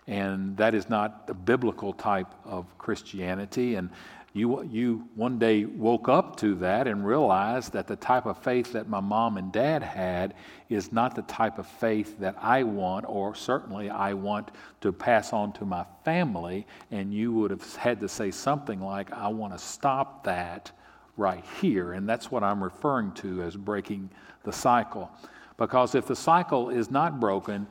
And 0.07 0.55
that 0.57 0.73
is 0.73 0.87
not 0.89 1.27
the 1.27 1.33
biblical 1.33 1.91
type 1.91 2.33
of 2.45 2.77
Christianity. 2.77 3.75
And 3.75 3.89
you, 4.37 4.63
you 4.63 5.07
one 5.15 5.39
day 5.39 5.65
woke 5.65 6.09
up 6.09 6.35
to 6.37 6.55
that 6.55 6.87
and 6.87 7.05
realized 7.05 7.73
that 7.73 7.87
the 7.87 7.95
type 7.95 8.25
of 8.25 8.37
faith 8.37 8.73
that 8.73 8.89
my 8.89 8.99
mom 8.99 9.37
and 9.37 9.51
dad 9.51 9.81
had 9.83 10.33
is 10.69 10.91
not 10.91 11.15
the 11.15 11.21
type 11.23 11.59
of 11.59 11.67
faith 11.67 12.19
that 12.19 12.35
I 12.41 12.63
want, 12.63 13.05
or 13.07 13.35
certainly 13.35 13.89
I 13.89 14.13
want 14.13 14.51
to 14.81 14.91
pass 14.91 15.33
on 15.33 15.53
to 15.53 15.65
my 15.65 15.85
family. 16.03 16.67
And 16.91 17.13
you 17.13 17.31
would 17.33 17.51
have 17.51 17.75
had 17.75 17.99
to 18.01 18.09
say 18.09 18.31
something 18.31 18.81
like, 18.81 19.11
I 19.13 19.27
want 19.27 19.53
to 19.53 19.59
stop 19.59 20.23
that 20.25 20.71
right 21.15 21.43
here. 21.61 21.93
And 21.93 22.07
that's 22.07 22.31
what 22.31 22.43
I'm 22.43 22.63
referring 22.63 23.13
to 23.13 23.43
as 23.43 23.55
breaking 23.55 24.09
the 24.43 24.51
cycle. 24.51 25.11
Because 25.57 25.95
if 25.95 26.05
the 26.05 26.15
cycle 26.15 26.69
is 26.69 26.91
not 26.91 27.19
broken, 27.19 27.67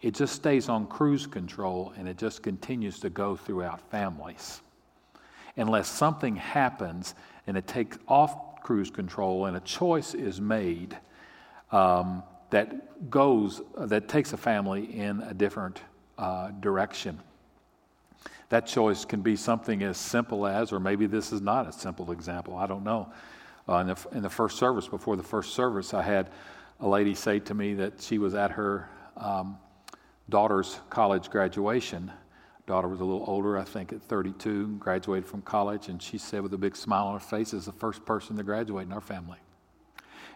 it 0.00 0.14
just 0.14 0.34
stays 0.34 0.68
on 0.68 0.86
cruise 0.86 1.26
control 1.26 1.92
and 1.96 2.08
it 2.08 2.16
just 2.16 2.42
continues 2.42 2.98
to 3.00 3.10
go 3.10 3.36
throughout 3.36 3.80
families 3.90 4.62
unless 5.58 5.88
something 5.88 6.36
happens 6.36 7.14
and 7.46 7.56
it 7.56 7.66
takes 7.66 7.98
off 8.06 8.62
cruise 8.62 8.90
control 8.90 9.46
and 9.46 9.56
a 9.56 9.60
choice 9.60 10.14
is 10.14 10.40
made 10.40 10.96
um, 11.72 12.22
that 12.50 13.10
goes, 13.10 13.60
that 13.76 14.08
takes 14.08 14.32
a 14.32 14.36
family 14.36 14.84
in 14.96 15.20
a 15.22 15.34
different 15.34 15.80
uh, 16.16 16.48
direction. 16.60 17.18
That 18.48 18.66
choice 18.66 19.04
can 19.04 19.20
be 19.20 19.36
something 19.36 19.82
as 19.82 19.98
simple 19.98 20.46
as, 20.46 20.72
or 20.72 20.80
maybe 20.80 21.06
this 21.06 21.32
is 21.32 21.42
not 21.42 21.68
a 21.68 21.72
simple 21.72 22.12
example, 22.12 22.56
I 22.56 22.66
don't 22.66 22.84
know. 22.84 23.12
Uh, 23.68 23.76
in, 23.78 23.86
the, 23.88 24.06
in 24.12 24.22
the 24.22 24.30
first 24.30 24.56
service, 24.56 24.88
before 24.88 25.16
the 25.16 25.22
first 25.22 25.52
service, 25.52 25.92
I 25.92 26.02
had 26.02 26.30
a 26.80 26.88
lady 26.88 27.14
say 27.14 27.40
to 27.40 27.54
me 27.54 27.74
that 27.74 28.00
she 28.00 28.16
was 28.16 28.34
at 28.34 28.52
her 28.52 28.88
um, 29.18 29.58
daughter's 30.30 30.80
college 30.88 31.28
graduation 31.28 32.10
daughter 32.68 32.86
was 32.86 33.00
a 33.00 33.04
little 33.04 33.24
older, 33.26 33.58
I 33.58 33.64
think 33.64 33.92
at 33.92 34.02
32, 34.02 34.76
graduated 34.78 35.26
from 35.26 35.42
college, 35.42 35.88
and 35.88 36.00
she 36.00 36.18
said 36.18 36.42
with 36.42 36.54
a 36.54 36.58
big 36.58 36.76
smile 36.76 37.06
on 37.06 37.14
her 37.14 37.20
face, 37.20 37.52
is 37.52 37.64
the 37.64 37.72
first 37.72 38.04
person 38.04 38.36
to 38.36 38.44
graduate 38.44 38.86
in 38.86 38.92
our 38.92 39.00
family. 39.00 39.38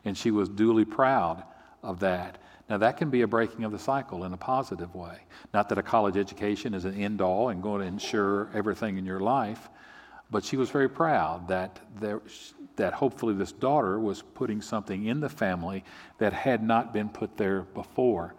And 0.04 0.18
she 0.18 0.32
was 0.32 0.48
duly 0.48 0.84
proud 0.84 1.44
of 1.82 2.00
that. 2.00 2.38
Now, 2.68 2.78
that 2.78 2.96
can 2.96 3.10
be 3.10 3.20
a 3.20 3.26
breaking 3.26 3.64
of 3.64 3.70
the 3.70 3.78
cycle 3.78 4.24
in 4.24 4.32
a 4.32 4.36
positive 4.36 4.94
way. 4.94 5.18
Not 5.52 5.68
that 5.68 5.78
a 5.78 5.82
college 5.82 6.16
education 6.16 6.74
is 6.74 6.86
an 6.86 6.94
end 6.94 7.20
all 7.20 7.50
and 7.50 7.62
going 7.62 7.82
to 7.82 7.86
ensure 7.86 8.50
everything 8.54 8.96
in 8.96 9.04
your 9.04 9.20
life, 9.20 9.68
but 10.30 10.42
she 10.42 10.56
was 10.56 10.70
very 10.70 10.88
proud 10.88 11.48
that, 11.48 11.80
there, 12.00 12.22
that 12.76 12.94
hopefully 12.94 13.34
this 13.34 13.52
daughter 13.52 14.00
was 14.00 14.22
putting 14.22 14.62
something 14.62 15.04
in 15.04 15.20
the 15.20 15.28
family 15.28 15.84
that 16.16 16.32
had 16.32 16.62
not 16.62 16.94
been 16.94 17.10
put 17.10 17.36
there 17.36 17.60
before. 17.60 18.34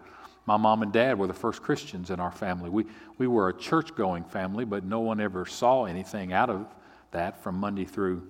My 0.46 0.58
mom 0.58 0.82
and 0.82 0.92
dad 0.92 1.18
were 1.18 1.28
the 1.28 1.34
first 1.34 1.62
Christians 1.62 2.10
in 2.10 2.20
our 2.20 2.32
family. 2.32 2.70
We, 2.70 2.86
we 3.18 3.28
were 3.28 3.50
a 3.50 3.58
church 3.58 3.96
going 3.96 4.26
family, 4.26 4.66
but 4.66 4.84
no 4.84 5.00
one 5.00 5.22
ever 5.22 5.46
saw 5.46 5.86
anything 5.86 6.34
out 6.34 6.50
of 6.50 6.66
that 7.12 7.42
from 7.42 7.56
Monday 7.56 7.86
through 7.86 8.28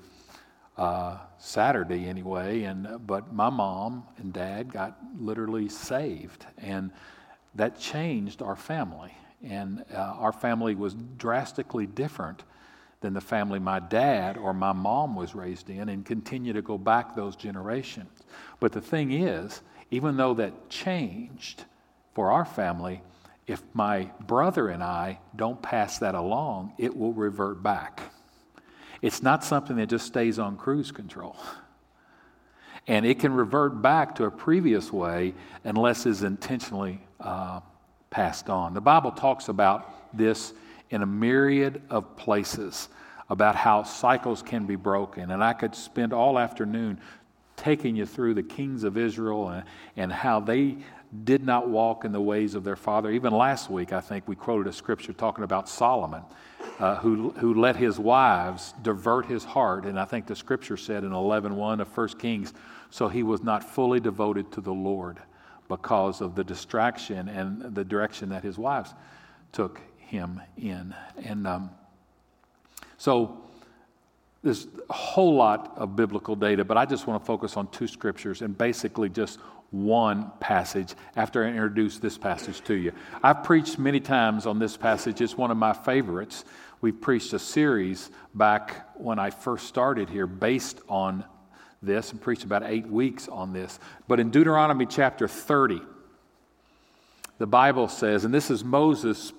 uh, 0.77 1.17
Saturday 1.39 2.05
anyway. 2.05 2.63
And, 2.63 3.05
but 3.07 3.33
my 3.33 3.49
mom 3.49 4.03
and 4.17 4.31
dad 4.31 4.71
got 4.71 4.97
literally 5.17 5.69
saved, 5.69 6.45
and 6.59 6.91
that 7.55 7.79
changed 7.79 8.41
our 8.41 8.55
family. 8.55 9.15
And 9.43 9.83
uh, 9.93 9.97
our 9.97 10.31
family 10.31 10.75
was 10.75 10.93
drastically 11.17 11.87
different 11.87 12.43
than 13.01 13.13
the 13.13 13.21
family 13.21 13.59
my 13.59 13.79
dad 13.79 14.37
or 14.37 14.53
my 14.53 14.71
mom 14.71 15.15
was 15.15 15.35
raised 15.35 15.69
in, 15.69 15.89
and 15.89 16.05
continue 16.05 16.53
to 16.53 16.61
go 16.61 16.77
back 16.77 17.15
those 17.15 17.35
generations. 17.35 18.09
But 18.59 18.71
the 18.71 18.81
thing 18.81 19.11
is, 19.11 19.61
even 19.91 20.15
though 20.15 20.33
that 20.35 20.69
changed, 20.69 21.65
for 22.13 22.31
our 22.31 22.45
family, 22.45 23.01
if 23.47 23.61
my 23.73 24.09
brother 24.25 24.69
and 24.69 24.83
I 24.83 25.19
don't 25.35 25.61
pass 25.61 25.99
that 25.99 26.15
along, 26.15 26.73
it 26.77 26.95
will 26.95 27.13
revert 27.13 27.61
back. 27.61 28.01
It's 29.01 29.21
not 29.21 29.43
something 29.43 29.75
that 29.77 29.89
just 29.89 30.05
stays 30.05 30.39
on 30.39 30.55
cruise 30.55 30.91
control. 30.91 31.35
And 32.87 33.05
it 33.05 33.19
can 33.19 33.33
revert 33.33 33.81
back 33.81 34.15
to 34.15 34.25
a 34.25 34.31
previous 34.31 34.91
way 34.91 35.33
unless 35.63 36.05
it's 36.05 36.21
intentionally 36.21 37.01
uh, 37.19 37.61
passed 38.09 38.49
on. 38.49 38.73
The 38.73 38.81
Bible 38.81 39.11
talks 39.11 39.49
about 39.49 40.15
this 40.15 40.53
in 40.89 41.01
a 41.01 41.05
myriad 41.05 41.81
of 41.89 42.15
places 42.15 42.89
about 43.29 43.55
how 43.55 43.83
cycles 43.83 44.41
can 44.41 44.65
be 44.65 44.75
broken. 44.75 45.31
And 45.31 45.43
I 45.43 45.53
could 45.53 45.75
spend 45.75 46.13
all 46.13 46.37
afternoon 46.37 46.99
taking 47.55 47.95
you 47.95 48.05
through 48.05 48.33
the 48.33 48.43
kings 48.43 48.83
of 48.83 48.97
Israel 48.97 49.49
and, 49.49 49.63
and 49.95 50.11
how 50.11 50.39
they 50.39 50.77
did 51.23 51.43
not 51.43 51.69
walk 51.69 52.05
in 52.05 52.11
the 52.11 52.21
ways 52.21 52.55
of 52.55 52.63
their 52.63 52.75
father. 52.75 53.11
Even 53.11 53.33
last 53.33 53.69
week, 53.69 53.93
I 53.93 54.01
think 54.01 54.27
we 54.27 54.35
quoted 54.35 54.67
a 54.67 54.73
scripture 54.73 55.13
talking 55.13 55.43
about 55.43 55.69
Solomon, 55.69 56.23
uh, 56.79 56.95
who, 56.95 57.31
who 57.31 57.53
let 57.53 57.75
his 57.75 57.99
wives 57.99 58.73
divert 58.81 59.25
his 59.25 59.43
heart. 59.43 59.85
And 59.85 59.99
I 59.99 60.05
think 60.05 60.25
the 60.25 60.35
scripture 60.35 60.77
said 60.77 61.03
in 61.03 61.11
11.1 61.11 61.81
of 61.81 61.97
1 61.97 62.07
Kings, 62.19 62.53
so 62.89 63.07
he 63.07 63.23
was 63.23 63.43
not 63.43 63.63
fully 63.63 63.99
devoted 63.99 64.51
to 64.53 64.61
the 64.61 64.73
Lord 64.73 65.19
because 65.67 66.21
of 66.21 66.35
the 66.35 66.43
distraction 66.43 67.29
and 67.29 67.75
the 67.75 67.83
direction 67.83 68.29
that 68.29 68.43
his 68.43 68.57
wives 68.57 68.93
took 69.51 69.81
him 69.97 70.41
in. 70.57 70.93
And 71.23 71.47
um, 71.47 71.71
so 72.97 73.43
there's 74.43 74.67
a 74.89 74.93
whole 74.93 75.35
lot 75.35 75.73
of 75.77 75.95
biblical 75.95 76.35
data, 76.35 76.65
but 76.65 76.77
I 76.77 76.85
just 76.85 77.07
want 77.07 77.21
to 77.21 77.25
focus 77.25 77.55
on 77.55 77.67
two 77.67 77.87
scriptures 77.87 78.41
and 78.41 78.57
basically 78.57 79.09
just 79.09 79.39
one 79.73 80.31
passage 80.39 80.93
after 81.15 81.43
I 81.43 81.49
introduce 81.49 81.97
this 81.97 82.17
passage 82.17 82.61
to 82.65 82.75
you. 82.75 82.93
I've 83.23 83.43
preached 83.43 83.79
many 83.79 83.99
times 83.99 84.45
on 84.45 84.59
this 84.59 84.77
passage, 84.77 85.19
it's 85.19 85.35
one 85.35 85.49
of 85.49 85.57
my 85.57 85.73
favorites. 85.73 86.45
We've 86.79 86.99
preached 86.99 87.33
a 87.33 87.39
series 87.39 88.11
back 88.35 88.87
when 88.95 89.17
I 89.17 89.31
first 89.31 89.67
started 89.67 90.09
here 90.09 90.27
based 90.27 90.79
on 90.87 91.25
this 91.81 92.11
and 92.11 92.21
preached 92.21 92.43
about 92.43 92.63
eight 92.63 92.87
weeks 92.87 93.27
on 93.27 93.51
this. 93.51 93.79
But 94.07 94.19
in 94.19 94.29
Deuteronomy 94.29 94.85
chapter 94.85 95.27
30, 95.27 95.81
the 97.39 97.47
Bible 97.47 97.87
says, 97.87 98.25
and 98.25 98.33
this 98.33 98.51
is 98.51 98.63
Moses 98.63 99.33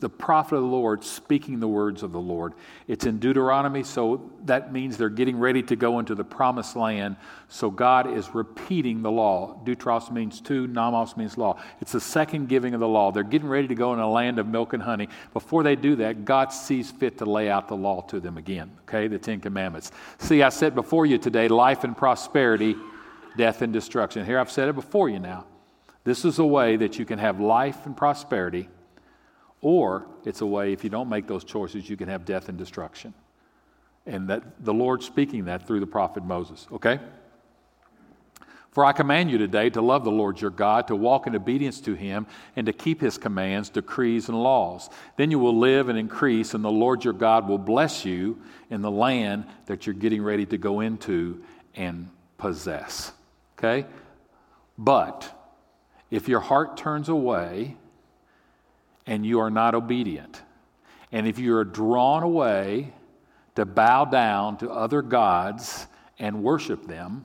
the 0.00 0.08
prophet 0.08 0.56
of 0.56 0.62
the 0.62 0.68
Lord 0.68 1.04
speaking 1.04 1.60
the 1.60 1.68
words 1.68 2.02
of 2.02 2.10
the 2.10 2.20
Lord. 2.20 2.54
It's 2.88 3.04
in 3.04 3.18
Deuteronomy, 3.18 3.82
so 3.82 4.30
that 4.46 4.72
means 4.72 4.96
they're 4.96 5.10
getting 5.10 5.38
ready 5.38 5.62
to 5.64 5.76
go 5.76 5.98
into 5.98 6.14
the 6.14 6.24
promised 6.24 6.76
land. 6.76 7.16
So 7.48 7.70
God 7.70 8.10
is 8.10 8.34
repeating 8.34 9.02
the 9.02 9.10
law. 9.10 9.60
Deutros 9.64 10.10
means 10.10 10.40
two, 10.40 10.66
Namos 10.66 11.18
means 11.18 11.36
law. 11.36 11.60
It's 11.82 11.92
the 11.92 12.00
second 12.00 12.48
giving 12.48 12.72
of 12.72 12.80
the 12.80 12.88
law. 12.88 13.12
They're 13.12 13.22
getting 13.22 13.48
ready 13.48 13.68
to 13.68 13.74
go 13.74 13.92
in 13.92 13.98
a 13.98 14.10
land 14.10 14.38
of 14.38 14.46
milk 14.46 14.72
and 14.72 14.82
honey. 14.82 15.10
Before 15.34 15.62
they 15.62 15.76
do 15.76 15.96
that, 15.96 16.24
God 16.24 16.54
sees 16.54 16.90
fit 16.90 17.18
to 17.18 17.26
lay 17.26 17.50
out 17.50 17.68
the 17.68 17.76
law 17.76 18.00
to 18.02 18.18
them 18.18 18.38
again, 18.38 18.70
okay? 18.84 19.08
The 19.08 19.18
Ten 19.18 19.40
Commandments. 19.40 19.92
See, 20.18 20.42
I 20.42 20.48
said 20.48 20.74
before 20.74 21.04
you 21.04 21.18
today 21.18 21.48
life 21.48 21.84
and 21.84 21.94
prosperity, 21.94 22.76
death 23.36 23.60
and 23.60 23.74
destruction. 23.74 24.24
Here 24.24 24.38
I've 24.38 24.50
said 24.50 24.70
it 24.70 24.74
before 24.74 25.10
you 25.10 25.18
now. 25.18 25.44
This 26.04 26.24
is 26.24 26.38
a 26.38 26.46
way 26.46 26.76
that 26.76 26.98
you 26.98 27.04
can 27.04 27.18
have 27.18 27.40
life 27.40 27.84
and 27.84 27.94
prosperity 27.94 28.70
or 29.66 30.06
it's 30.24 30.42
a 30.42 30.46
way, 30.46 30.72
if 30.72 30.84
you 30.84 30.90
don't 30.90 31.08
make 31.08 31.26
those 31.26 31.42
choices, 31.42 31.90
you 31.90 31.96
can 31.96 32.06
have 32.06 32.24
death 32.24 32.48
and 32.48 32.56
destruction. 32.56 33.12
And 34.06 34.30
that 34.30 34.64
the 34.64 34.72
Lord 34.72 35.02
speaking 35.02 35.46
that 35.46 35.66
through 35.66 35.80
the 35.80 35.88
prophet 35.88 36.22
Moses, 36.22 36.68
okay? 36.70 37.00
For 38.70 38.84
I 38.84 38.92
command 38.92 39.28
you 39.28 39.38
today 39.38 39.68
to 39.70 39.82
love 39.82 40.04
the 40.04 40.12
Lord 40.12 40.40
your 40.40 40.52
God, 40.52 40.86
to 40.86 40.94
walk 40.94 41.26
in 41.26 41.34
obedience 41.34 41.80
to 41.80 41.94
him, 41.94 42.28
and 42.54 42.64
to 42.66 42.72
keep 42.72 43.00
his 43.00 43.18
commands, 43.18 43.68
decrees, 43.68 44.28
and 44.28 44.40
laws. 44.40 44.88
Then 45.16 45.32
you 45.32 45.40
will 45.40 45.58
live 45.58 45.88
and 45.88 45.98
increase, 45.98 46.54
and 46.54 46.64
the 46.64 46.70
Lord 46.70 47.02
your 47.02 47.12
God 47.12 47.48
will 47.48 47.58
bless 47.58 48.04
you 48.04 48.40
in 48.70 48.82
the 48.82 48.90
land 48.90 49.46
that 49.66 49.84
you're 49.84 49.94
getting 49.94 50.22
ready 50.22 50.46
to 50.46 50.58
go 50.58 50.78
into 50.78 51.42
and 51.74 52.08
possess. 52.38 53.10
Okay? 53.58 53.84
But 54.78 55.28
if 56.08 56.28
your 56.28 56.38
heart 56.38 56.76
turns 56.76 57.08
away, 57.08 57.76
and 59.06 59.24
you 59.24 59.40
are 59.40 59.50
not 59.50 59.74
obedient. 59.74 60.42
And 61.12 61.26
if 61.26 61.38
you 61.38 61.56
are 61.56 61.64
drawn 61.64 62.22
away 62.22 62.92
to 63.54 63.64
bow 63.64 64.04
down 64.04 64.58
to 64.58 64.70
other 64.70 65.02
gods 65.02 65.86
and 66.18 66.42
worship 66.42 66.86
them, 66.86 67.24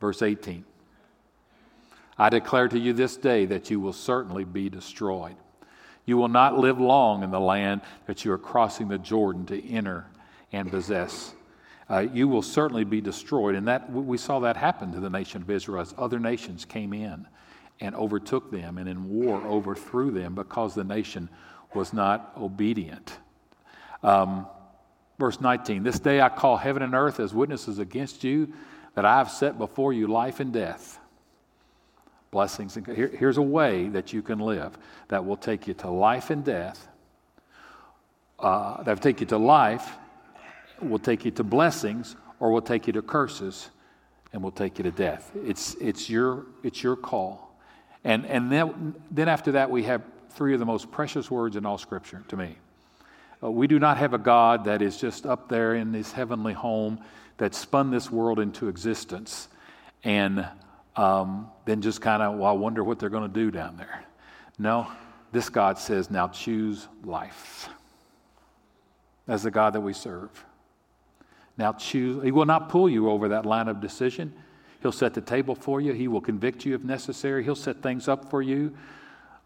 verse 0.00 0.22
18, 0.22 0.64
I 2.18 2.28
declare 2.28 2.68
to 2.68 2.78
you 2.78 2.92
this 2.92 3.16
day 3.16 3.46
that 3.46 3.70
you 3.70 3.80
will 3.80 3.94
certainly 3.94 4.44
be 4.44 4.68
destroyed. 4.68 5.36
You 6.04 6.16
will 6.16 6.28
not 6.28 6.58
live 6.58 6.80
long 6.80 7.22
in 7.22 7.30
the 7.30 7.40
land 7.40 7.80
that 8.06 8.24
you 8.24 8.32
are 8.32 8.38
crossing 8.38 8.88
the 8.88 8.98
Jordan 8.98 9.46
to 9.46 9.68
enter 9.70 10.06
and 10.52 10.70
possess. 10.70 11.34
Uh, 11.88 12.06
you 12.12 12.28
will 12.28 12.42
certainly 12.42 12.84
be 12.84 13.00
destroyed. 13.00 13.54
And 13.54 13.66
that 13.68 13.90
we 13.90 14.18
saw 14.18 14.40
that 14.40 14.56
happen 14.56 14.92
to 14.92 15.00
the 15.00 15.10
nation 15.10 15.42
of 15.42 15.50
Israel 15.50 15.80
as 15.80 15.94
other 15.96 16.18
nations 16.18 16.64
came 16.64 16.92
in 16.92 17.26
and 17.82 17.96
overtook 17.96 18.50
them 18.52 18.78
and 18.78 18.88
in 18.88 19.08
war 19.08 19.44
overthrew 19.44 20.12
them 20.12 20.34
because 20.34 20.74
the 20.74 20.84
nation 20.84 21.28
was 21.74 21.92
not 21.92 22.32
obedient. 22.40 23.18
Um, 24.04 24.46
verse 25.18 25.40
19 25.40 25.82
This 25.82 25.98
day 25.98 26.20
I 26.20 26.28
call 26.28 26.56
heaven 26.56 26.82
and 26.82 26.94
earth 26.94 27.18
as 27.18 27.34
witnesses 27.34 27.80
against 27.80 28.22
you 28.24 28.52
that 28.94 29.04
I 29.04 29.18
have 29.18 29.30
set 29.30 29.58
before 29.58 29.92
you 29.92 30.06
life 30.06 30.38
and 30.38 30.52
death. 30.52 31.00
Blessings. 32.30 32.76
And, 32.76 32.86
here, 32.86 33.08
here's 33.08 33.36
a 33.36 33.42
way 33.42 33.88
that 33.88 34.12
you 34.12 34.22
can 34.22 34.38
live 34.38 34.78
that 35.08 35.24
will 35.24 35.36
take 35.36 35.66
you 35.66 35.74
to 35.74 35.90
life 35.90 36.30
and 36.30 36.44
death, 36.44 36.88
uh, 38.38 38.82
that 38.84 38.92
will 38.92 39.02
take 39.02 39.20
you 39.20 39.26
to 39.26 39.38
life, 39.38 39.96
will 40.80 41.00
take 41.00 41.24
you 41.24 41.30
to 41.32 41.42
blessings, 41.42 42.16
or 42.38 42.52
will 42.52 42.62
take 42.62 42.86
you 42.86 42.92
to 42.92 43.02
curses, 43.02 43.70
and 44.32 44.42
will 44.42 44.52
take 44.52 44.78
you 44.78 44.84
to 44.84 44.90
death. 44.90 45.32
It's, 45.34 45.74
it's, 45.74 46.08
your, 46.08 46.46
it's 46.62 46.82
your 46.82 46.96
call. 46.96 47.51
And, 48.04 48.26
and 48.26 48.50
then, 48.50 48.94
then 49.10 49.28
after 49.28 49.52
that, 49.52 49.70
we 49.70 49.84
have 49.84 50.02
three 50.30 50.54
of 50.54 50.60
the 50.60 50.66
most 50.66 50.90
precious 50.90 51.30
words 51.30 51.56
in 51.56 51.66
all 51.66 51.78
Scripture 51.78 52.24
to 52.28 52.36
me. 52.36 52.56
Uh, 53.42 53.50
we 53.50 53.66
do 53.66 53.78
not 53.78 53.98
have 53.98 54.14
a 54.14 54.18
God 54.18 54.64
that 54.64 54.82
is 54.82 54.96
just 54.96 55.26
up 55.26 55.48
there 55.48 55.74
in 55.74 55.92
his 55.92 56.12
heavenly 56.12 56.52
home 56.52 57.00
that 57.38 57.54
spun 57.54 57.90
this 57.90 58.10
world 58.10 58.38
into 58.38 58.68
existence 58.68 59.48
and 60.04 60.46
um, 60.96 61.50
then 61.64 61.80
just 61.80 62.00
kind 62.00 62.22
of, 62.22 62.38
well, 62.38 62.50
I 62.50 62.52
wonder 62.52 62.84
what 62.84 62.98
they're 62.98 63.08
going 63.08 63.28
to 63.28 63.34
do 63.34 63.50
down 63.50 63.76
there. 63.76 64.04
No, 64.58 64.86
this 65.32 65.48
God 65.48 65.78
says, 65.78 66.10
now 66.10 66.28
choose 66.28 66.86
life. 67.04 67.68
As 69.26 69.42
the 69.42 69.50
God 69.50 69.72
that 69.72 69.80
we 69.80 69.92
serve. 69.92 70.44
Now 71.56 71.72
choose, 71.72 72.22
He 72.22 72.32
will 72.32 72.44
not 72.44 72.68
pull 72.68 72.88
you 72.88 73.08
over 73.08 73.28
that 73.28 73.46
line 73.46 73.68
of 73.68 73.80
decision. 73.80 74.32
He'll 74.82 74.92
set 74.92 75.14
the 75.14 75.20
table 75.20 75.54
for 75.54 75.80
you. 75.80 75.92
He 75.92 76.08
will 76.08 76.20
convict 76.20 76.64
you 76.64 76.74
if 76.74 76.82
necessary. 76.82 77.44
He'll 77.44 77.54
set 77.54 77.82
things 77.82 78.08
up 78.08 78.30
for 78.30 78.42
you. 78.42 78.76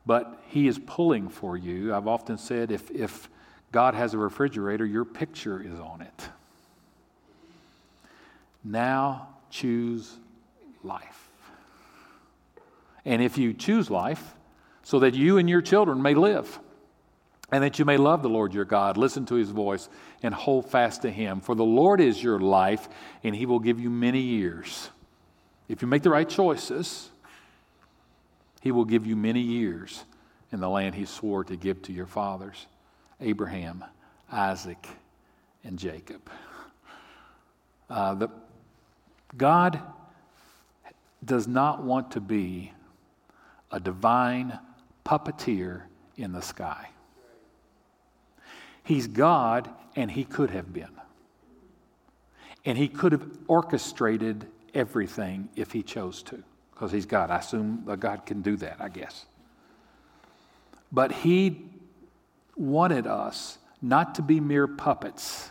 But 0.07 0.42
He 0.49 0.66
is 0.66 0.79
pulling 0.79 1.29
for 1.29 1.57
you. 1.57 1.94
I've 1.94 2.09
often 2.09 2.38
said 2.38 2.70
if, 2.70 2.90
if 2.90 3.29
God 3.70 3.94
has 3.94 4.14
a 4.14 4.18
refrigerator, 4.18 4.87
your 4.87 5.05
picture 5.05 5.61
is 5.61 5.79
on 5.79 6.01
it. 6.01 6.29
Now 8.64 9.29
choose 9.51 10.16
life. 10.83 11.29
And 13.05 13.22
if 13.22 13.38
you 13.38 13.53
choose 13.53 13.90
life, 13.90 14.35
so 14.83 15.01
that 15.01 15.14
you 15.14 15.38
and 15.38 15.51
your 15.51 15.62
children 15.62 16.01
may 16.01 16.14
live, 16.14 16.59
and 17.53 17.62
that 17.62 17.79
you 17.79 17.85
may 17.85 17.96
love 17.96 18.22
the 18.22 18.29
Lord 18.29 18.55
your 18.55 18.64
God, 18.64 18.96
listen 18.96 19.27
to 19.27 19.35
his 19.35 19.51
voice, 19.51 19.88
and 20.22 20.35
hold 20.35 20.70
fast 20.70 21.03
to 21.03 21.11
him. 21.11 21.40
For 21.40 21.55
the 21.55 21.64
Lord 21.64 22.01
is 22.01 22.22
your 22.22 22.40
life, 22.40 22.88
and 23.22 23.35
he 23.35 23.46
will 23.46 23.61
give 23.61 23.79
you 23.79 23.90
many 23.90 24.20
years. 24.20 24.90
If 25.68 25.83
you 25.83 25.88
make 25.88 26.02
the 26.02 26.11
right 26.11 26.29
choices, 26.29 27.11
He 28.61 28.70
will 28.70 28.85
give 28.85 29.07
you 29.07 29.16
many 29.16 29.40
years 29.40 30.05
in 30.52 30.61
the 30.61 30.68
land 30.68 30.94
He 30.94 31.05
swore 31.05 31.44
to 31.44 31.57
give 31.57 31.83
to 31.83 31.92
your 31.92 32.07
fathers 32.07 32.66
Abraham, 33.20 33.85
Isaac, 34.31 34.87
and 35.64 35.79
Jacob. 35.79 36.31
Uh, 37.88 38.14
the, 38.14 38.31
God 39.37 39.81
does 41.24 41.48
not 41.48 41.83
want 41.83 42.12
to 42.12 42.20
be 42.20 42.72
a 43.70 43.81
divine 43.81 44.59
puppeteer 45.05 45.83
in 46.16 46.33
the 46.33 46.42
sky. 46.42 46.88
He's 48.85 49.09
God, 49.09 49.68
and 49.96 50.11
He 50.11 50.24
could 50.24 50.50
have 50.50 50.72
been. 50.72 50.90
And 52.64 52.79
He 52.79 52.88
could 52.88 53.12
have 53.12 53.26
orchestrated 53.48 54.46
everything 54.76 55.48
if 55.56 55.72
he 55.72 55.82
chose 55.82 56.22
to, 56.24 56.42
because 56.72 56.92
he's 56.92 57.06
God. 57.06 57.30
I 57.30 57.38
assume 57.38 57.84
God 57.98 58.26
can 58.26 58.42
do 58.42 58.56
that, 58.56 58.76
I 58.78 58.88
guess. 58.88 59.26
But 60.92 61.10
he 61.10 61.62
wanted 62.54 63.06
us 63.06 63.58
not 63.82 64.14
to 64.16 64.22
be 64.22 64.40
mere 64.40 64.66
puppets, 64.66 65.50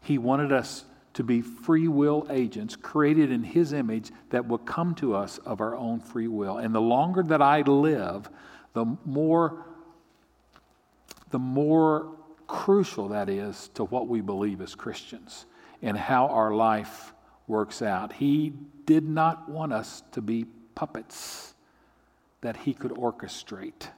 he 0.00 0.18
wanted 0.18 0.52
us 0.52 0.84
to 1.14 1.24
be 1.24 1.40
free 1.40 1.88
will 1.88 2.26
agents 2.28 2.76
created 2.76 3.32
in 3.32 3.42
his 3.42 3.72
image 3.72 4.10
that 4.30 4.46
will 4.46 4.58
come 4.58 4.94
to 4.94 5.16
us 5.16 5.38
of 5.38 5.62
our 5.62 5.74
own 5.74 5.98
free 5.98 6.28
will. 6.28 6.58
And 6.58 6.74
the 6.74 6.80
longer 6.80 7.22
that 7.22 7.40
I 7.40 7.62
live, 7.62 8.28
the 8.74 8.84
more 9.04 9.64
the 11.30 11.38
more 11.38 12.12
crucial 12.46 13.08
that 13.08 13.28
is 13.28 13.68
to 13.74 13.84
what 13.84 14.06
we 14.08 14.20
believe 14.20 14.60
as 14.60 14.74
Christians 14.74 15.46
and 15.82 15.96
how 15.96 16.28
our 16.28 16.54
life 16.54 17.12
works 17.46 17.82
out. 17.82 18.12
He 18.12 18.52
did 18.84 19.08
not 19.08 19.48
want 19.48 19.72
us 19.72 20.02
to 20.12 20.20
be 20.20 20.46
puppets 20.74 21.54
that 22.40 22.56
he 22.56 22.74
could 22.74 22.92
orchestrate. 22.92 23.88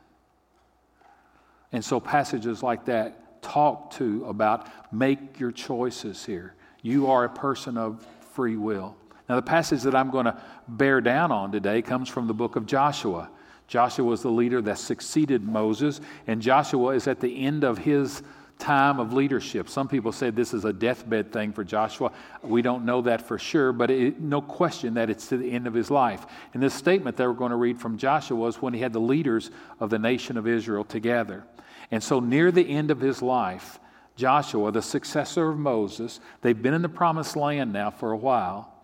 And 1.73 1.85
so 1.85 2.01
passages 2.01 2.63
like 2.63 2.87
that 2.87 3.43
talk 3.43 3.91
to 3.93 4.25
about 4.25 4.69
make 4.93 5.39
your 5.39 5.53
choices 5.53 6.25
here. 6.25 6.55
You 6.83 7.09
are 7.09 7.25
a 7.25 7.29
person 7.29 7.77
of 7.77 8.07
free 8.33 8.57
will. 8.57 8.97
Now, 9.29 9.37
the 9.37 9.43
passage 9.43 9.83
that 9.83 9.95
I'm 9.95 10.11
going 10.11 10.25
to 10.25 10.41
bear 10.67 11.01
down 11.01 11.31
on 11.31 11.53
today 11.53 11.83
comes 11.83 12.09
from 12.09 12.27
the 12.27 12.35
book 12.35 12.57
of 12.57 12.65
Joshua. 12.65 13.29
Joshua 13.67 14.05
was 14.05 14.23
the 14.23 14.31
leader 14.31 14.63
that 14.63 14.79
succeeded 14.79 15.43
Moses, 15.43 16.01
and 16.27 16.41
Joshua 16.41 16.95
is 16.95 17.07
at 17.07 17.21
the 17.21 17.45
end 17.45 17.65
of 17.65 17.77
his 17.77 18.23
time 18.59 18.99
of 18.99 19.13
leadership. 19.13 19.69
Some 19.69 19.89
people 19.89 20.13
say 20.13 20.31
this 20.31 20.53
is 20.53 20.65
a 20.65 20.73
deathbed 20.73 21.33
thing 21.33 21.53
for 21.53 21.65
Joshua. 21.65 22.11
We 22.43 22.63
don't 22.63 22.85
know 22.85 23.03
that 23.03 23.27
for 23.27 23.39
sure, 23.39 23.73
but 23.73 23.91
it, 23.91 24.21
no 24.21 24.41
question 24.41 24.95
that 24.95 25.11
it's 25.11 25.29
to 25.29 25.37
the 25.37 25.51
end 25.51 25.67
of 25.67 25.75
his 25.75 25.91
life. 25.91 26.27
And 26.55 26.63
this 26.63 26.75
statement 26.75 27.17
that 27.17 27.27
we're 27.27 27.35
going 27.35 27.51
to 27.51 27.57
read 27.57 27.81
from 27.81 27.99
Joshua 27.99 28.37
was 28.37 28.61
when 28.61 28.75
he 28.75 28.81
had 28.81 28.93
the 28.93 29.01
leaders 29.01 29.51
of 29.81 29.91
the 29.91 29.99
nation 29.99 30.37
of 30.37 30.47
Israel 30.47 30.85
together. 30.85 31.45
And 31.91 32.03
so, 32.03 32.21
near 32.21 32.51
the 32.51 32.69
end 32.69 32.91
of 32.91 33.01
his 33.01 33.23
life, 33.23 33.79
Joshua, 34.17 34.73
the 34.73 34.83
successor 34.83 35.49
of 35.51 35.59
Moses, 35.59 36.21
they've 36.43 36.61
been 36.61 36.75
in 36.75 36.83
the 36.83 36.89
promised 36.89 37.37
land 37.37 37.73
now 37.73 37.91
for 37.91 38.13
a 38.13 38.17
while. 38.17 38.75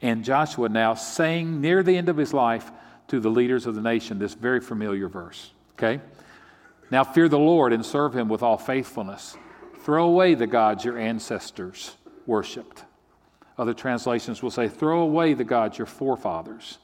And 0.00 0.24
Joshua 0.24 0.68
now 0.68 0.94
saying 0.94 1.60
near 1.60 1.82
the 1.82 1.96
end 1.96 2.08
of 2.08 2.16
his 2.16 2.32
life 2.32 2.70
to 3.08 3.20
the 3.20 3.28
leaders 3.28 3.66
of 3.66 3.74
the 3.74 3.80
nation 3.80 4.18
this 4.18 4.34
very 4.34 4.60
familiar 4.60 5.08
verse. 5.08 5.50
Okay? 5.74 6.00
Now 6.90 7.04
fear 7.04 7.28
the 7.28 7.38
Lord 7.38 7.72
and 7.72 7.84
serve 7.84 8.14
him 8.14 8.28
with 8.28 8.42
all 8.42 8.58
faithfulness. 8.58 9.36
Throw 9.80 10.06
away 10.06 10.34
the 10.34 10.46
gods 10.46 10.84
your 10.84 10.98
ancestors 10.98 11.96
worshiped. 12.26 12.84
Other 13.58 13.74
translations 13.74 14.42
will 14.42 14.50
say, 14.50 14.68
throw 14.68 15.00
away 15.00 15.34
the 15.34 15.44
gods 15.44 15.78
your 15.78 15.86
forefathers 15.86 16.78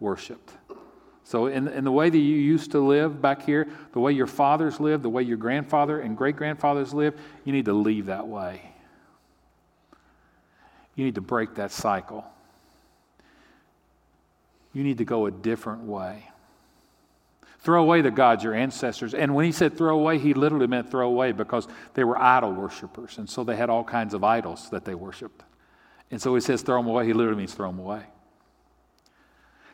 worshiped. 0.00 0.50
So, 1.24 1.46
in, 1.46 1.68
in 1.68 1.84
the 1.84 1.92
way 1.92 2.10
that 2.10 2.18
you 2.18 2.36
used 2.36 2.72
to 2.72 2.80
live 2.80 3.22
back 3.22 3.42
here, 3.42 3.68
the 3.92 4.00
way 4.00 4.12
your 4.12 4.26
fathers 4.26 4.80
lived, 4.80 5.04
the 5.04 5.08
way 5.08 5.22
your 5.22 5.36
grandfather 5.36 6.00
and 6.00 6.16
great 6.16 6.34
grandfathers 6.34 6.92
lived, 6.92 7.18
you 7.44 7.52
need 7.52 7.66
to 7.66 7.72
leave 7.72 8.06
that 8.06 8.26
way. 8.26 8.60
You 10.96 11.04
need 11.04 11.14
to 11.14 11.20
break 11.20 11.54
that 11.54 11.70
cycle. 11.70 12.24
You 14.74 14.82
need 14.82 14.98
to 14.98 15.04
go 15.04 15.26
a 15.26 15.30
different 15.30 15.84
way. 15.84 16.28
Throw 17.62 17.80
away 17.80 18.00
the 18.00 18.10
gods, 18.10 18.42
your 18.42 18.54
ancestors. 18.54 19.14
And 19.14 19.34
when 19.36 19.44
he 19.44 19.52
said 19.52 19.78
throw 19.78 19.96
away, 19.96 20.18
he 20.18 20.34
literally 20.34 20.66
meant 20.66 20.90
throw 20.90 21.06
away 21.06 21.30
because 21.30 21.68
they 21.94 22.02
were 22.02 22.20
idol 22.20 22.52
worshippers. 22.52 23.18
And 23.18 23.30
so 23.30 23.44
they 23.44 23.54
had 23.54 23.70
all 23.70 23.84
kinds 23.84 24.14
of 24.14 24.24
idols 24.24 24.68
that 24.70 24.84
they 24.84 24.96
worshiped. 24.96 25.44
And 26.10 26.20
so 26.20 26.34
he 26.34 26.40
says 26.40 26.62
throw 26.62 26.78
them 26.78 26.88
away. 26.88 27.06
He 27.06 27.12
literally 27.12 27.38
means 27.38 27.54
throw 27.54 27.70
them 27.70 27.78
away. 27.78 28.02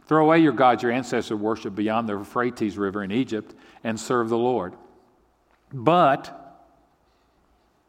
Throw 0.06 0.24
away 0.24 0.38
your 0.40 0.52
gods, 0.52 0.82
your 0.82 0.92
ancestors 0.92 1.38
worshiped 1.38 1.76
beyond 1.76 2.08
the 2.08 2.18
Euphrates 2.18 2.76
River 2.76 3.02
in 3.02 3.10
Egypt 3.10 3.54
and 3.82 3.98
serve 3.98 4.28
the 4.28 4.38
Lord. 4.38 4.74
But, 5.72 6.64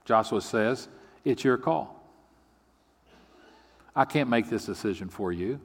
Joshua 0.06 0.42
says, 0.42 0.88
it's 1.26 1.44
your 1.44 1.58
call. 1.58 2.02
I 3.96 4.06
can't 4.06 4.30
make 4.30 4.50
this 4.50 4.66
decision 4.66 5.10
for 5.10 5.32
you. 5.32 5.60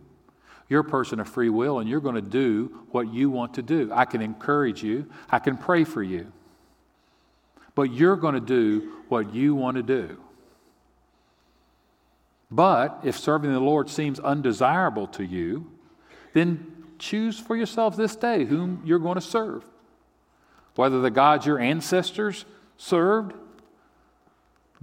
You're 0.69 0.81
a 0.81 0.85
person 0.85 1.21
of 1.21 1.29
free 1.29 1.51
will 1.51 1.79
and 1.79 1.89
you're 1.89 2.01
going 2.01 2.15
to 2.15 2.23
do 2.23 2.81
what 2.91 3.13
you 3.13 3.31
want 3.31 3.55
to 3.55 3.63
do. 3.63 3.91
I 3.93 4.05
can 4.05 4.23
encourage 4.23 4.83
you, 4.83 5.07
I 5.31 5.39
can 5.39 5.57
pray 5.57 5.85
for 5.85 6.03
you. 6.03 6.33
But 7.75 7.93
you're 7.93 8.17
going 8.17 8.35
to 8.35 8.41
do 8.41 8.93
what 9.09 9.35
you 9.35 9.55
want 9.55 9.77
to 9.77 9.83
do. 9.83 10.19
But 12.51 13.01
if 13.03 13.19
serving 13.19 13.53
the 13.53 13.61
Lord 13.61 13.91
seems 13.91 14.21
undesirable 14.21 15.09
to 15.09 15.25
you, 15.25 15.71
then 16.35 16.73
choose 16.99 17.39
for 17.39 17.57
yourself 17.57 17.97
this 17.97 18.15
day 18.15 18.45
whom 18.45 18.81
you're 18.85 19.01
going 19.01 19.17
to 19.17 19.21
serve. 19.21 19.65
Whether 20.77 21.01
the 21.01 21.11
gods 21.11 21.47
your 21.47 21.59
ancestors 21.59 22.45
served 22.77 23.35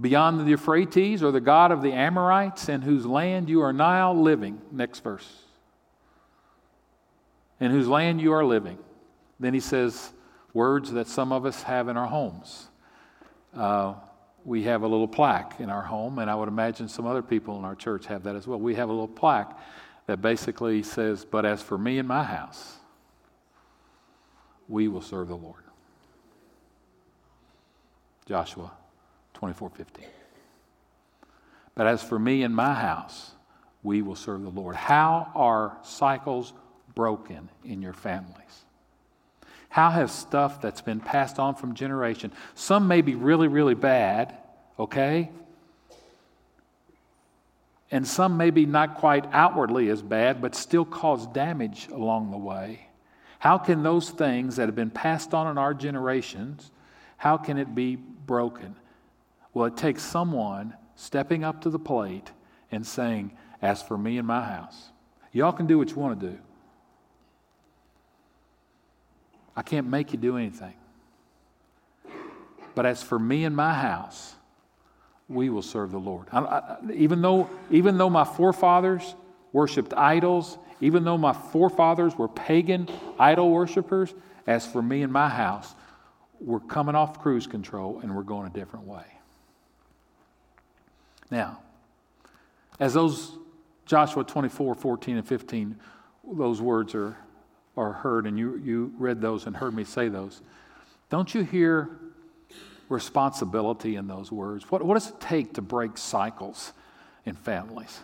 beyond 0.00 0.40
the 0.40 0.44
Euphrates 0.50 1.22
or 1.22 1.30
the 1.30 1.40
God 1.40 1.72
of 1.72 1.82
the 1.82 1.92
Amorites 1.92 2.68
in 2.68 2.82
whose 2.82 3.06
land 3.06 3.48
you 3.48 3.62
are 3.62 3.72
now 3.72 4.12
living. 4.12 4.60
Next 4.70 5.00
verse 5.00 5.42
in 7.62 7.70
whose 7.70 7.86
land 7.86 8.20
you 8.20 8.32
are 8.32 8.44
living. 8.44 8.76
Then 9.38 9.54
he 9.54 9.60
says 9.60 10.12
words 10.52 10.90
that 10.90 11.06
some 11.06 11.30
of 11.30 11.46
us 11.46 11.62
have 11.62 11.86
in 11.86 11.96
our 11.96 12.08
homes. 12.08 12.66
Uh, 13.56 13.94
we 14.44 14.64
have 14.64 14.82
a 14.82 14.88
little 14.88 15.06
plaque 15.06 15.60
in 15.60 15.70
our 15.70 15.82
home, 15.82 16.18
and 16.18 16.28
I 16.28 16.34
would 16.34 16.48
imagine 16.48 16.88
some 16.88 17.06
other 17.06 17.22
people 17.22 17.56
in 17.58 17.64
our 17.64 17.76
church 17.76 18.06
have 18.06 18.24
that 18.24 18.34
as 18.34 18.48
well. 18.48 18.58
We 18.58 18.74
have 18.74 18.88
a 18.88 18.92
little 18.92 19.06
plaque 19.06 19.56
that 20.06 20.20
basically 20.20 20.82
says, 20.82 21.24
But 21.24 21.46
as 21.46 21.62
for 21.62 21.78
me 21.78 21.98
and 21.98 22.08
my 22.08 22.24
house, 22.24 22.78
we 24.68 24.88
will 24.88 25.00
serve 25.00 25.28
the 25.28 25.36
Lord. 25.36 25.62
Joshua 28.26 28.72
24 29.34 29.70
15. 29.70 30.04
But 31.76 31.86
as 31.86 32.02
for 32.02 32.18
me 32.18 32.42
and 32.42 32.56
my 32.56 32.74
house, 32.74 33.30
we 33.84 34.02
will 34.02 34.16
serve 34.16 34.42
the 34.42 34.50
Lord. 34.50 34.74
How 34.74 35.30
are 35.36 35.76
cycles 35.84 36.52
broken 36.94 37.48
in 37.64 37.82
your 37.82 37.92
families? 37.92 38.64
How 39.68 39.90
has 39.90 40.12
stuff 40.12 40.60
that's 40.60 40.82
been 40.82 41.00
passed 41.00 41.38
on 41.38 41.54
from 41.54 41.74
generation, 41.74 42.32
some 42.54 42.88
may 42.88 43.00
be 43.00 43.14
really, 43.14 43.48
really 43.48 43.74
bad, 43.74 44.36
okay? 44.78 45.30
And 47.90 48.06
some 48.06 48.36
may 48.36 48.50
be 48.50 48.66
not 48.66 48.96
quite 48.96 49.24
outwardly 49.32 49.88
as 49.88 50.02
bad, 50.02 50.42
but 50.42 50.54
still 50.54 50.84
cause 50.84 51.26
damage 51.28 51.88
along 51.88 52.30
the 52.30 52.38
way. 52.38 52.88
How 53.38 53.58
can 53.58 53.82
those 53.82 54.10
things 54.10 54.56
that 54.56 54.68
have 54.68 54.76
been 54.76 54.90
passed 54.90 55.34
on 55.34 55.46
in 55.46 55.58
our 55.58 55.74
generations, 55.74 56.70
how 57.16 57.36
can 57.38 57.58
it 57.58 57.74
be 57.74 57.96
broken? 57.96 58.76
Well, 59.54 59.66
it 59.66 59.76
takes 59.76 60.02
someone 60.02 60.74
stepping 60.96 61.44
up 61.44 61.62
to 61.62 61.70
the 61.70 61.78
plate 61.78 62.30
and 62.70 62.86
saying, 62.86 63.32
As 63.60 63.82
for 63.82 63.96
me 63.96 64.18
and 64.18 64.26
my 64.26 64.44
house, 64.44 64.90
y'all 65.32 65.52
can 65.52 65.66
do 65.66 65.78
what 65.78 65.90
you 65.90 65.96
want 65.96 66.20
to 66.20 66.26
do. 66.30 66.38
I 69.56 69.62
can't 69.62 69.86
make 69.86 70.12
you 70.12 70.18
do 70.18 70.36
anything. 70.36 70.74
But 72.74 72.86
as 72.86 73.02
for 73.02 73.18
me 73.18 73.44
and 73.44 73.54
my 73.54 73.74
house, 73.74 74.34
we 75.28 75.50
will 75.50 75.62
serve 75.62 75.90
the 75.90 75.98
Lord. 75.98 76.28
I, 76.32 76.40
I, 76.40 76.76
even, 76.94 77.20
though, 77.22 77.48
even 77.70 77.98
though 77.98 78.10
my 78.10 78.24
forefathers 78.24 79.14
worshiped 79.52 79.92
idols, 79.94 80.58
even 80.80 81.04
though 81.04 81.18
my 81.18 81.32
forefathers 81.32 82.16
were 82.16 82.28
pagan 82.28 82.88
idol 83.18 83.50
worshippers, 83.50 84.14
as 84.46 84.66
for 84.66 84.82
me 84.82 85.02
and 85.02 85.12
my 85.12 85.28
house, 85.28 85.74
we're 86.40 86.60
coming 86.60 86.94
off 86.94 87.20
cruise 87.20 87.46
control 87.46 88.00
and 88.02 88.14
we're 88.14 88.22
going 88.22 88.46
a 88.46 88.50
different 88.50 88.86
way. 88.86 89.04
Now, 91.30 91.60
as 92.80 92.94
those 92.94 93.32
Joshua 93.86 94.24
24, 94.24 94.74
14, 94.74 95.18
and 95.18 95.26
15, 95.26 95.76
those 96.34 96.60
words 96.60 96.94
are 96.94 97.16
or 97.76 97.92
heard, 97.92 98.26
and 98.26 98.38
you, 98.38 98.60
you 98.62 98.92
read 98.98 99.20
those 99.20 99.46
and 99.46 99.56
heard 99.56 99.74
me 99.74 99.84
say 99.84 100.08
those, 100.08 100.40
don't 101.10 101.34
you 101.34 101.42
hear 101.42 101.90
responsibility 102.88 103.96
in 103.96 104.06
those 104.06 104.30
words? 104.30 104.70
What, 104.70 104.82
what 104.82 104.94
does 104.94 105.08
it 105.08 105.20
take 105.20 105.54
to 105.54 105.62
break 105.62 105.96
cycles 105.96 106.72
in 107.24 107.34
families? 107.34 108.00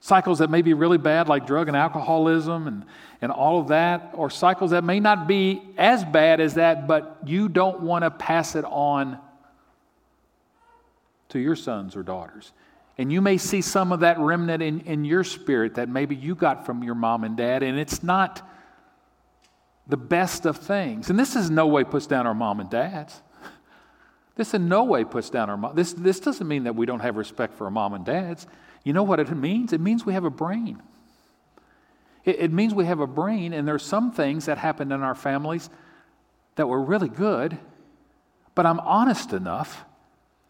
Cycles 0.00 0.40
that 0.40 0.50
may 0.50 0.62
be 0.62 0.74
really 0.74 0.98
bad, 0.98 1.28
like 1.28 1.46
drug 1.46 1.68
and 1.68 1.76
alcoholism 1.76 2.66
and, 2.66 2.84
and 3.20 3.30
all 3.30 3.60
of 3.60 3.68
that, 3.68 4.10
or 4.14 4.30
cycles 4.30 4.72
that 4.72 4.84
may 4.84 5.00
not 5.00 5.26
be 5.26 5.62
as 5.78 6.04
bad 6.04 6.40
as 6.40 6.54
that, 6.54 6.86
but 6.86 7.18
you 7.24 7.48
don't 7.48 7.80
want 7.80 8.02
to 8.02 8.10
pass 8.10 8.56
it 8.56 8.64
on 8.64 9.18
to 11.28 11.38
your 11.38 11.56
sons 11.56 11.96
or 11.96 12.02
daughters. 12.02 12.52
And 12.98 13.10
you 13.12 13.20
may 13.20 13.38
see 13.38 13.62
some 13.62 13.92
of 13.92 14.00
that 14.00 14.18
remnant 14.18 14.62
in, 14.62 14.80
in 14.80 15.04
your 15.04 15.24
spirit 15.24 15.76
that 15.76 15.88
maybe 15.88 16.14
you 16.14 16.34
got 16.34 16.66
from 16.66 16.82
your 16.82 16.94
mom 16.94 17.24
and 17.24 17.36
dad, 17.36 17.62
and 17.62 17.78
it's 17.78 18.02
not 18.02 18.46
the 19.86 19.96
best 19.96 20.46
of 20.46 20.58
things. 20.58 21.10
And 21.10 21.18
this 21.18 21.34
is 21.34 21.50
no 21.50 21.66
way 21.66 21.84
puts 21.84 22.06
down 22.06 22.26
our 22.26 22.34
mom 22.34 22.60
and 22.60 22.70
dads. 22.70 23.20
This 24.34 24.54
in 24.54 24.66
no 24.66 24.84
way 24.84 25.04
puts 25.04 25.28
down 25.28 25.50
our 25.50 25.58
mom. 25.58 25.76
This, 25.76 25.92
this 25.92 26.18
doesn't 26.18 26.48
mean 26.48 26.64
that 26.64 26.74
we 26.74 26.86
don't 26.86 27.00
have 27.00 27.16
respect 27.16 27.54
for 27.54 27.66
our 27.66 27.70
mom 27.70 27.92
and 27.92 28.02
dads. 28.02 28.46
You 28.82 28.94
know 28.94 29.02
what 29.02 29.20
it 29.20 29.30
means? 29.30 29.74
It 29.74 29.80
means 29.80 30.06
we 30.06 30.14
have 30.14 30.24
a 30.24 30.30
brain. 30.30 30.82
It, 32.24 32.38
it 32.38 32.50
means 32.52 32.72
we 32.72 32.86
have 32.86 33.00
a 33.00 33.06
brain, 33.06 33.52
and 33.52 33.68
there's 33.68 33.82
some 33.82 34.10
things 34.10 34.46
that 34.46 34.56
happened 34.56 34.90
in 34.90 35.02
our 35.02 35.14
families 35.14 35.68
that 36.56 36.66
were 36.66 36.80
really 36.80 37.10
good, 37.10 37.58
but 38.54 38.64
I'm 38.64 38.80
honest 38.80 39.34
enough 39.34 39.84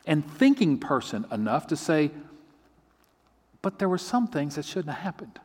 and 0.07 0.25
thinking 0.29 0.79
person 0.79 1.27
enough 1.33 1.67
to 1.69 1.77
say, 1.77 2.13
but 3.63 3.79
there 3.79 3.89
were 3.89 3.99
some 3.99 4.27
things 4.27 4.57
that 4.57 4.65
shouldn't 4.65 4.95
have 4.95 5.03
happened. 5.03 5.39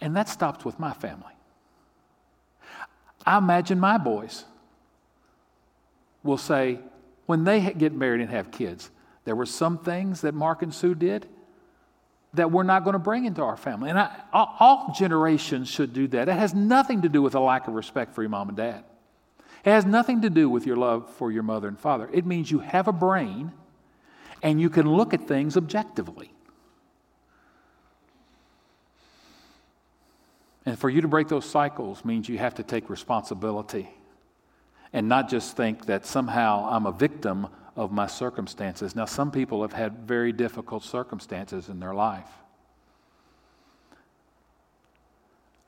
And 0.00 0.16
that 0.16 0.28
stopped 0.28 0.64
with 0.64 0.78
my 0.78 0.92
family. 0.92 1.32
I 3.26 3.38
imagine 3.38 3.80
my 3.80 3.98
boys 3.98 4.44
will 6.22 6.38
say, 6.38 6.78
when 7.26 7.44
they 7.44 7.72
get 7.72 7.92
married 7.92 8.20
and 8.20 8.30
have 8.30 8.50
kids, 8.50 8.90
there 9.24 9.34
were 9.34 9.46
some 9.46 9.78
things 9.78 10.20
that 10.20 10.34
Mark 10.34 10.62
and 10.62 10.74
Sue 10.74 10.94
did 10.94 11.26
that 12.34 12.50
we're 12.50 12.64
not 12.64 12.84
going 12.84 12.94
to 12.94 12.98
bring 12.98 13.24
into 13.24 13.42
our 13.42 13.56
family. 13.56 13.88
And 13.90 13.98
I, 13.98 14.10
all 14.32 14.92
generations 14.96 15.68
should 15.68 15.92
do 15.92 16.06
that. 16.08 16.28
It 16.28 16.32
has 16.32 16.52
nothing 16.52 17.02
to 17.02 17.08
do 17.08 17.22
with 17.22 17.34
a 17.34 17.40
lack 17.40 17.68
of 17.68 17.74
respect 17.74 18.14
for 18.14 18.22
your 18.22 18.28
mom 18.28 18.48
and 18.48 18.56
dad. 18.56 18.84
It 19.64 19.70
has 19.70 19.86
nothing 19.86 20.22
to 20.22 20.30
do 20.30 20.50
with 20.50 20.66
your 20.66 20.76
love 20.76 21.10
for 21.14 21.32
your 21.32 21.42
mother 21.42 21.68
and 21.68 21.78
father. 21.78 22.10
It 22.12 22.26
means 22.26 22.50
you 22.50 22.58
have 22.58 22.88
a 22.88 22.92
brain 22.92 23.52
and 24.44 24.60
you 24.60 24.68
can 24.68 24.88
look 24.88 25.14
at 25.14 25.26
things 25.26 25.56
objectively. 25.56 26.30
And 30.66 30.78
for 30.78 30.90
you 30.90 31.00
to 31.00 31.08
break 31.08 31.28
those 31.28 31.46
cycles 31.46 32.04
means 32.04 32.28
you 32.28 32.38
have 32.38 32.54
to 32.56 32.62
take 32.62 32.88
responsibility 32.90 33.88
and 34.92 35.08
not 35.08 35.28
just 35.28 35.56
think 35.56 35.86
that 35.86 36.06
somehow 36.06 36.68
I'm 36.70 36.86
a 36.86 36.92
victim 36.92 37.48
of 37.74 37.90
my 37.90 38.06
circumstances. 38.06 38.94
Now, 38.94 39.06
some 39.06 39.30
people 39.30 39.62
have 39.62 39.72
had 39.72 40.06
very 40.06 40.30
difficult 40.30 40.84
circumstances 40.84 41.68
in 41.68 41.80
their 41.80 41.94
life. 41.94 42.28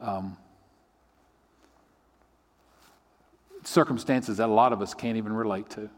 Um, 0.00 0.36
circumstances 3.64 4.36
that 4.36 4.48
a 4.48 4.52
lot 4.52 4.72
of 4.72 4.82
us 4.82 4.92
can't 4.94 5.16
even 5.16 5.32
relate 5.32 5.70
to. 5.70 5.88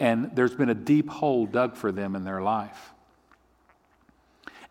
And 0.00 0.34
there's 0.34 0.54
been 0.54 0.70
a 0.70 0.74
deep 0.74 1.10
hole 1.10 1.46
dug 1.46 1.76
for 1.76 1.92
them 1.92 2.16
in 2.16 2.24
their 2.24 2.40
life. 2.42 2.92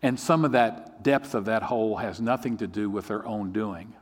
And 0.02 0.18
some 0.18 0.44
of 0.44 0.52
that 0.52 1.02
depth 1.04 1.34
of 1.34 1.44
that 1.44 1.62
hole 1.62 1.96
has 1.96 2.20
nothing 2.20 2.56
to 2.58 2.66
do 2.66 2.90
with 2.90 3.08
their 3.08 3.24
own 3.24 3.52
doing. 3.52 3.92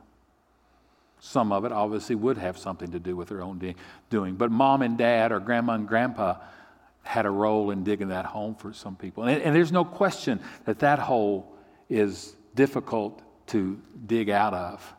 Some 1.19 1.51
of 1.51 1.65
it 1.65 1.71
obviously 1.71 2.15
would 2.15 2.37
have 2.37 2.57
something 2.57 2.91
to 2.91 2.99
do 2.99 3.15
with 3.15 3.29
their 3.29 3.43
own 3.43 3.59
de- 3.59 3.75
doing. 4.09 4.35
But 4.35 4.51
mom 4.51 4.81
and 4.81 4.97
dad 4.97 5.31
or 5.31 5.39
grandma 5.39 5.73
and 5.73 5.87
grandpa 5.87 6.35
had 7.03 7.25
a 7.25 7.29
role 7.29 7.71
in 7.71 7.83
digging 7.83 8.07
that 8.07 8.25
home 8.25 8.55
for 8.55 8.73
some 8.73 8.95
people. 8.95 9.23
And, 9.25 9.41
and 9.41 9.55
there's 9.55 9.71
no 9.71 9.85
question 9.85 10.39
that 10.65 10.79
that 10.79 10.99
hole 10.99 11.53
is 11.89 12.35
difficult 12.55 13.21
to 13.47 13.79
dig 14.07 14.29
out 14.29 14.53
of, 14.53 14.93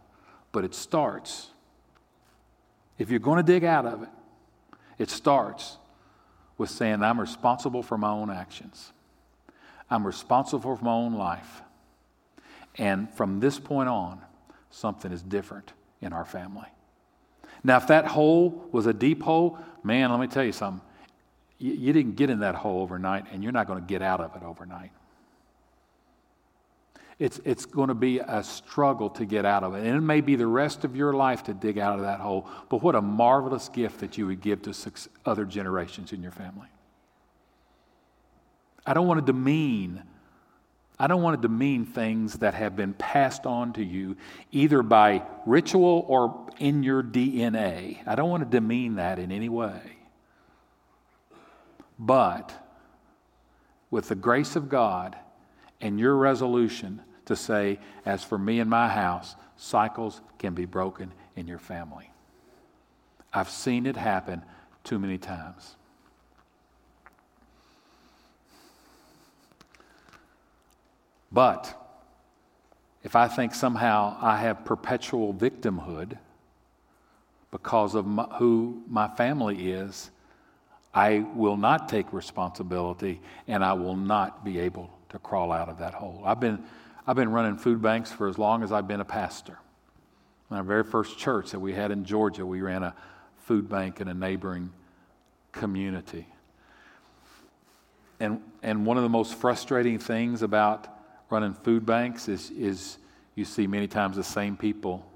but 0.53 0.65
it 0.65 0.75
starts. 0.75 1.49
If 2.99 3.11
you're 3.11 3.21
going 3.21 3.39
to 3.39 3.53
dig 3.53 3.65
out 3.65 3.87
of 3.87 4.03
it, 4.03 4.09
it 4.99 5.09
starts 5.09 5.79
with 6.61 6.71
saying, 6.71 7.03
I'm 7.03 7.19
responsible 7.19 7.83
for 7.83 7.97
my 7.97 8.11
own 8.11 8.31
actions. 8.31 8.93
I'm 9.91 10.07
responsible 10.07 10.77
for 10.77 10.85
my 10.85 10.93
own 10.93 11.15
life. 11.15 11.63
And 12.77 13.13
from 13.15 13.41
this 13.41 13.59
point 13.59 13.89
on, 13.89 14.21
something 14.71 15.11
is 15.11 15.23
different 15.23 15.73
in 16.03 16.13
our 16.13 16.27
family. 16.27 16.69
Now, 17.65 17.79
if 17.79 17.87
that 17.87 18.07
hole 18.07 18.69
was 18.73 18.87
a 18.87 18.93
deep 18.93 19.23
hole, 19.23 19.59
man, 19.83 20.11
let 20.11 20.21
me 20.21 20.27
tell 20.27 20.45
you 20.45 20.53
something. 20.53 20.87
You, 21.59 21.73
you 21.73 21.93
didn't 21.95 22.17
get 22.17 22.29
in 22.29 22.41
that 22.41 22.55
hole 22.55 22.83
overnight, 22.83 23.25
and 23.33 23.43
you're 23.43 23.53
not 23.53 23.67
going 23.67 23.81
to 23.81 23.87
get 23.87 24.03
out 24.03 24.21
of 24.21 24.37
it 24.37 24.43
overnight. 24.43 24.93
It's, 27.21 27.39
it's 27.45 27.67
going 27.67 27.89
to 27.89 27.95
be 27.95 28.19
a 28.19 28.43
struggle 28.43 29.11
to 29.11 29.27
get 29.27 29.45
out 29.45 29.63
of 29.63 29.75
it. 29.75 29.87
And 29.87 29.95
it 29.95 30.01
may 30.01 30.23
be 30.23 30.37
the 30.37 30.47
rest 30.47 30.85
of 30.85 30.97
your 30.97 31.13
life 31.13 31.45
to 31.45 31.55
dig 31.55 31.77
out 31.77 31.97
of 31.97 32.01
that 32.01 32.19
hole, 32.19 32.49
but 32.71 32.83
what 32.83 32.95
a 32.95 33.03
marvelous 33.03 33.69
gift 33.69 34.01
that 34.01 34.17
you 34.17 34.27
would 34.27 34.41
give 34.41 34.63
to 34.63 34.73
six 34.73 35.07
other 35.27 35.45
generations 35.45 36.15
in 36.15 36.23
your 36.23 36.33
family. 36.33 36.69
I 38.87 38.95
don't 38.95 39.07
want 39.07 39.25
to 39.25 39.33
demean. 39.33 40.03
I 40.99 41.09
don't 41.09 41.21
want 41.21 41.41
to 41.41 41.47
demean 41.47 41.85
things 41.85 42.39
that 42.39 42.55
have 42.55 42.75
been 42.75 42.95
passed 42.95 43.45
on 43.45 43.75
to 43.75 43.85
you 43.85 44.17
either 44.51 44.83
by 44.83 45.23
ritual 45.45 46.07
or 46.09 46.49
in 46.59 46.83
your 46.83 47.03
DNA. 47.03 47.99
I 48.07 48.15
don't 48.15 48.31
want 48.31 48.51
to 48.51 48.61
demean 48.61 48.95
that 48.95 49.19
in 49.19 49.31
any 49.31 49.51
way. 49.51 49.99
But 51.99 52.51
with 53.91 54.09
the 54.09 54.15
grace 54.15 54.57
of 54.57 54.71
God 54.71 55.17
and 55.83 56.01
your 56.01 56.17
resolution 56.17 57.03
to 57.31 57.37
say, 57.37 57.79
as 58.05 58.25
for 58.25 58.37
me 58.37 58.59
and 58.59 58.69
my 58.69 58.89
house, 58.89 59.37
cycles 59.57 60.21
can 60.39 60.53
be 60.53 60.65
broken 60.65 61.13
in 61.37 61.47
your 61.47 61.61
family. 61.61 62.11
I've 63.33 63.49
seen 63.49 63.87
it 63.87 63.97
happen 63.97 64.43
too 64.83 64.99
many 64.99 65.17
times. 65.17 65.77
But 71.31 71.77
if 73.05 73.15
I 73.15 73.29
think 73.29 73.55
somehow 73.55 74.17
I 74.21 74.39
have 74.39 74.65
perpetual 74.65 75.33
victimhood 75.33 76.19
because 77.53 77.95
of 77.95 78.07
my, 78.07 78.25
who 78.39 78.83
my 78.89 79.07
family 79.07 79.71
is, 79.71 80.11
I 80.93 81.25
will 81.37 81.57
not 81.57 81.89
take 81.89 82.13
responsibility 82.13 83.21
and 83.47 83.65
I 83.65 83.75
will 83.75 83.97
not 83.97 84.45
be 84.45 84.59
able 84.59 84.91
to 85.11 85.21
crawl 85.21 85.53
out 85.53 85.69
of 85.69 85.79
that 85.79 85.95
hole. 85.95 86.23
I've 86.25 86.41
been, 86.41 86.65
I've 87.07 87.17
been 87.17 87.31
running 87.31 87.57
food 87.57 87.81
banks 87.81 88.13
for 88.13 88.29
as 88.29 88.39
long 88.39 88.63
as 88.63 88.73
I've 88.73 88.87
been 88.87 89.01
a 89.01 89.05
pastor. 89.05 89.59
In 90.51 90.57
our 90.57 90.63
very 90.63 90.85
first 90.85 91.19
church 91.19 91.53
that 91.53 91.61
we 91.61 91.73
had 91.73 91.91
in 91.91 92.05
Georgia, 92.05 92.45
we 92.45 92.61
ran 92.61 92.83
a 92.83 92.95
food 93.39 93.69
bank 93.69 94.01
in 94.01 94.09
a 94.09 94.15
neighboring 94.15 94.73
community. 95.53 96.27
And, 98.19 98.43
and 98.63 98.85
one 98.85 98.97
of 98.97 99.03
the 99.03 99.09
most 99.09 99.35
frustrating 99.35 99.99
things 99.99 100.43
about 100.43 100.89
running 101.31 101.55
food 101.55 101.87
banks 101.87 102.29
is, 102.29 102.51
is 102.51 102.99
you 103.35 103.45
see 103.45 103.67
many 103.67 103.87
times 103.87 104.17
the 104.17 104.25
same 104.25 104.57
people 104.57 105.07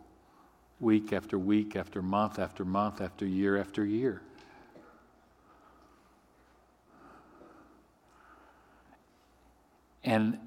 week 0.80 1.12
after 1.12 1.38
week 1.38 1.76
after 1.76 2.00
month 2.00 2.38
after 2.38 2.64
month 2.64 3.00
after 3.00 3.26
year 3.26 3.58
after 3.58 3.84
year. 3.84 4.22
And 10.02 10.38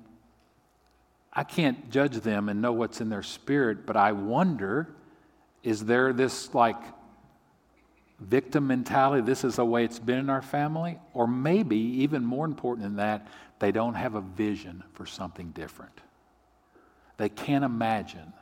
I 1.38 1.44
can't 1.44 1.92
judge 1.92 2.16
them 2.16 2.50
and 2.50 2.64
know 2.64 2.74
what's 2.74 3.00
in 3.00 3.10
their 3.10 3.22
spirit, 3.22 3.86
but 3.86 3.96
I 3.96 4.12
wonder 4.12 4.90
is 5.62 5.86
there 5.86 6.12
this 6.12 6.54
like 6.56 6.82
victim 8.20 8.68
mentality? 8.68 9.22
This 9.22 9.44
is 9.44 9.58
the 9.58 9.66
way 9.66 9.84
it's 9.84 10.00
been 10.00 10.18
in 10.18 10.30
our 10.32 10.42
family? 10.42 10.98
Or 11.14 11.28
maybe, 11.28 11.78
even 11.78 12.26
more 12.26 12.46
important 12.46 12.88
than 12.88 12.96
that, 12.96 13.28
they 13.60 13.72
don't 13.72 13.94
have 13.94 14.16
a 14.16 14.22
vision 14.22 14.84
for 14.94 15.06
something 15.06 15.52
different. 15.52 15.92
They 17.18 17.30
can't 17.30 17.64
imagine 17.64 18.34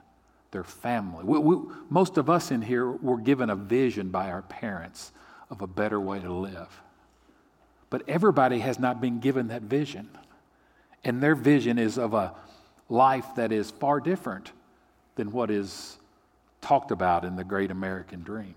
their 0.51 0.63
family. 0.63 1.25
We, 1.25 1.39
we, 1.39 1.57
most 1.89 2.17
of 2.17 2.29
us 2.29 2.51
in 2.51 2.61
here 2.61 2.89
were 2.89 3.17
given 3.17 3.49
a 3.49 3.55
vision 3.55 4.09
by 4.09 4.29
our 4.29 4.43
parents 4.43 5.11
of 5.49 5.61
a 5.61 5.67
better 5.67 5.99
way 5.99 6.19
to 6.19 6.31
live. 6.31 6.81
But 7.89 8.03
everybody 8.07 8.59
has 8.59 8.79
not 8.79 9.01
been 9.01 9.19
given 9.19 9.49
that 9.49 9.63
vision. 9.63 10.09
And 11.03 11.21
their 11.21 11.35
vision 11.35 11.77
is 11.77 11.97
of 11.97 12.13
a 12.13 12.33
life 12.89 13.25
that 13.35 13.51
is 13.51 13.71
far 13.71 13.99
different 13.99 14.51
than 15.15 15.31
what 15.31 15.49
is 15.49 15.97
talked 16.61 16.91
about 16.91 17.25
in 17.25 17.35
the 17.35 17.43
great 17.43 17.71
American 17.71 18.21
dream. 18.21 18.55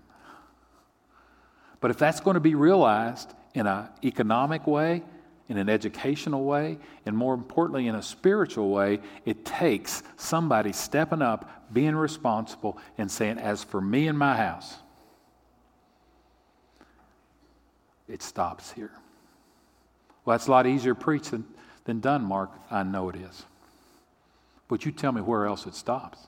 But 1.79 1.91
if 1.91 1.97
that's 1.97 2.19
going 2.19 2.33
to 2.33 2.41
be 2.41 2.55
realized 2.55 3.33
in 3.53 3.67
an 3.67 3.87
economic 4.03 4.67
way, 4.67 5.03
in 5.47 5.57
an 5.57 5.69
educational 5.69 6.43
way, 6.43 6.77
and 7.05 7.17
more 7.17 7.33
importantly, 7.33 7.87
in 7.87 7.95
a 7.95 8.01
spiritual 8.01 8.69
way, 8.69 8.99
it 9.25 9.45
takes 9.45 10.03
somebody 10.17 10.71
stepping 10.71 11.21
up, 11.21 11.73
being 11.73 11.95
responsible, 11.95 12.77
and 12.97 13.09
saying, 13.09 13.37
As 13.37 13.63
for 13.63 13.81
me 13.81 14.07
and 14.07 14.17
my 14.17 14.35
house, 14.35 14.75
it 18.07 18.21
stops 18.21 18.71
here. 18.71 18.91
Well, 20.25 20.37
that's 20.37 20.47
a 20.47 20.51
lot 20.51 20.67
easier 20.67 20.93
preached 20.93 21.31
than, 21.31 21.45
than 21.85 21.99
done, 21.99 22.23
Mark. 22.23 22.51
I 22.69 22.83
know 22.83 23.09
it 23.09 23.15
is. 23.15 23.45
But 24.69 24.85
you 24.85 24.93
tell 24.93 25.11
me 25.11 25.21
where 25.21 25.45
else 25.45 25.65
it 25.65 25.75
stops. 25.75 26.19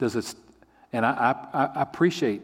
Does 0.00 0.16
it, 0.16 0.34
and 0.92 1.06
I, 1.06 1.36
I, 1.52 1.64
I 1.66 1.82
appreciate 1.82 2.42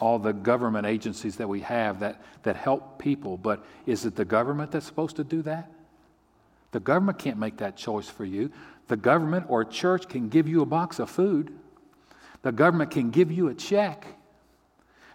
all 0.00 0.18
the 0.18 0.32
government 0.32 0.86
agencies 0.86 1.36
that 1.36 1.48
we 1.48 1.60
have 1.60 2.00
that, 2.00 2.20
that 2.42 2.56
help 2.56 2.98
people, 2.98 3.36
but 3.36 3.64
is 3.86 4.04
it 4.06 4.16
the 4.16 4.24
government 4.24 4.72
that's 4.72 4.86
supposed 4.86 5.16
to 5.16 5.24
do 5.24 5.42
that? 5.42 5.70
The 6.72 6.80
government 6.80 7.18
can't 7.18 7.38
make 7.38 7.58
that 7.58 7.76
choice 7.76 8.08
for 8.08 8.24
you. 8.24 8.50
The 8.88 8.96
government 8.96 9.46
or 9.48 9.64
church 9.64 10.08
can 10.08 10.28
give 10.28 10.48
you 10.48 10.62
a 10.62 10.66
box 10.66 10.98
of 10.98 11.10
food. 11.10 11.52
The 12.42 12.52
government 12.52 12.90
can 12.90 13.10
give 13.10 13.30
you 13.30 13.48
a 13.48 13.54
check. 13.54 14.06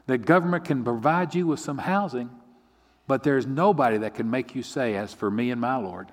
The 0.06 0.18
government 0.18 0.66
can 0.66 0.84
provide 0.84 1.34
you 1.34 1.48
with 1.48 1.60
some 1.60 1.80
housing, 1.80 2.30
but 3.08 3.24
there's 3.24 3.48
nobody 3.48 3.98
that 4.00 4.14
can 4.14 4.30
make 4.30 4.54
you 4.54 4.62
say, 4.62 4.96
As 4.96 5.14
for 5.14 5.32
me 5.32 5.50
and 5.50 5.60
my 5.60 5.78
Lord, 5.78 6.12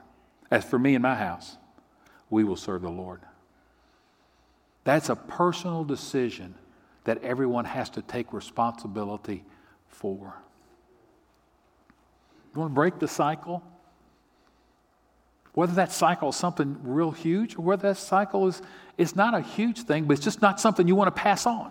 as 0.51 0.65
for 0.65 0.79
me 0.79 0.95
and 0.95 1.03
my 1.03 1.15
house, 1.15 1.57
we 2.33 2.45
will 2.45 2.57
serve 2.57 2.81
the 2.81 2.90
Lord. 2.90 3.21
That's 4.85 5.11
a 5.11 5.14
personal 5.14 5.85
decision 5.85 6.55
that 7.05 7.23
everyone 7.23 7.66
has 7.66 7.90
to 7.90 8.03
take 8.03 8.33
responsibility 8.33 9.45
for. 9.87 10.35
You 12.55 12.61
want 12.61 12.71
to 12.71 12.75
break 12.75 12.99
the 12.99 13.07
cycle? 13.07 13.62
Whether 15.53 15.75
that 15.75 15.92
cycle 15.92 16.31
is 16.31 16.37
something 16.37 16.79
real 16.83 17.11
huge 17.11 17.57
or 17.57 17.62
whether 17.62 17.88
that 17.88 17.99
cycle 17.99 18.49
is, 18.49 18.62
is 18.97 19.14
not 19.14 19.35
a 19.35 19.42
huge 19.42 19.83
thing, 19.83 20.07
but 20.07 20.14
it's 20.14 20.25
just 20.25 20.40
not 20.40 20.59
something 20.59 20.88
you 20.88 20.97
want 20.97 21.14
to 21.14 21.23
pass 21.23 21.45
on. 21.45 21.71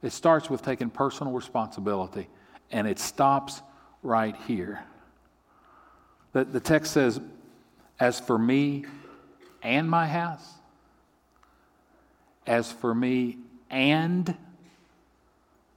It 0.00 0.12
starts 0.12 0.48
with 0.48 0.62
taking 0.62 0.90
personal 0.90 1.32
responsibility, 1.32 2.28
and 2.70 2.86
it 2.86 3.00
stops 3.00 3.62
right 4.04 4.36
here. 4.46 4.84
The, 6.34 6.44
the 6.44 6.60
text 6.60 6.92
says, 6.92 7.20
As 8.00 8.20
for 8.20 8.38
me 8.38 8.84
and 9.62 9.88
my 9.90 10.06
house, 10.06 10.54
as 12.46 12.70
for 12.70 12.94
me 12.94 13.38
and 13.70 14.36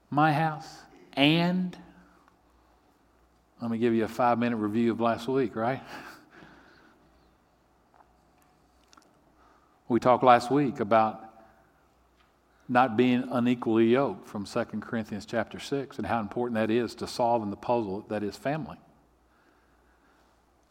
my 0.09 0.31
house, 0.31 0.67
and 1.13 1.75
let 3.61 3.69
me 3.69 3.77
give 3.77 3.93
you 3.93 4.05
a 4.05 4.07
five 4.07 4.39
minute 4.39 4.57
review 4.57 4.91
of 4.91 4.99
last 4.99 5.27
week, 5.27 5.55
right? 5.55 5.81
We 9.87 9.99
talked 9.99 10.23
last 10.23 10.49
week 10.49 10.79
about 10.79 11.21
not 12.69 12.95
being 12.95 13.27
unequally 13.29 13.87
yoked 13.87 14.25
from 14.25 14.45
2 14.45 14.63
Corinthians 14.79 15.25
chapter 15.25 15.59
6 15.59 15.97
and 15.97 16.07
how 16.07 16.21
important 16.21 16.55
that 16.55 16.71
is 16.71 16.95
to 16.95 17.07
solving 17.07 17.49
the 17.49 17.57
puzzle 17.57 18.05
that 18.07 18.23
is 18.23 18.37
family. 18.37 18.77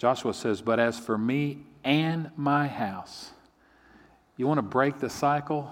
Joshua 0.01 0.33
says, 0.33 0.63
But 0.63 0.81
as 0.81 0.99
for 0.99 1.19
me 1.19 1.59
and 1.85 2.31
my 2.35 2.69
house, 2.69 3.33
you 4.39 4.47
want 4.47 4.57
to 4.57 4.63
break 4.63 4.99
the 4.99 5.11
cycle? 5.11 5.71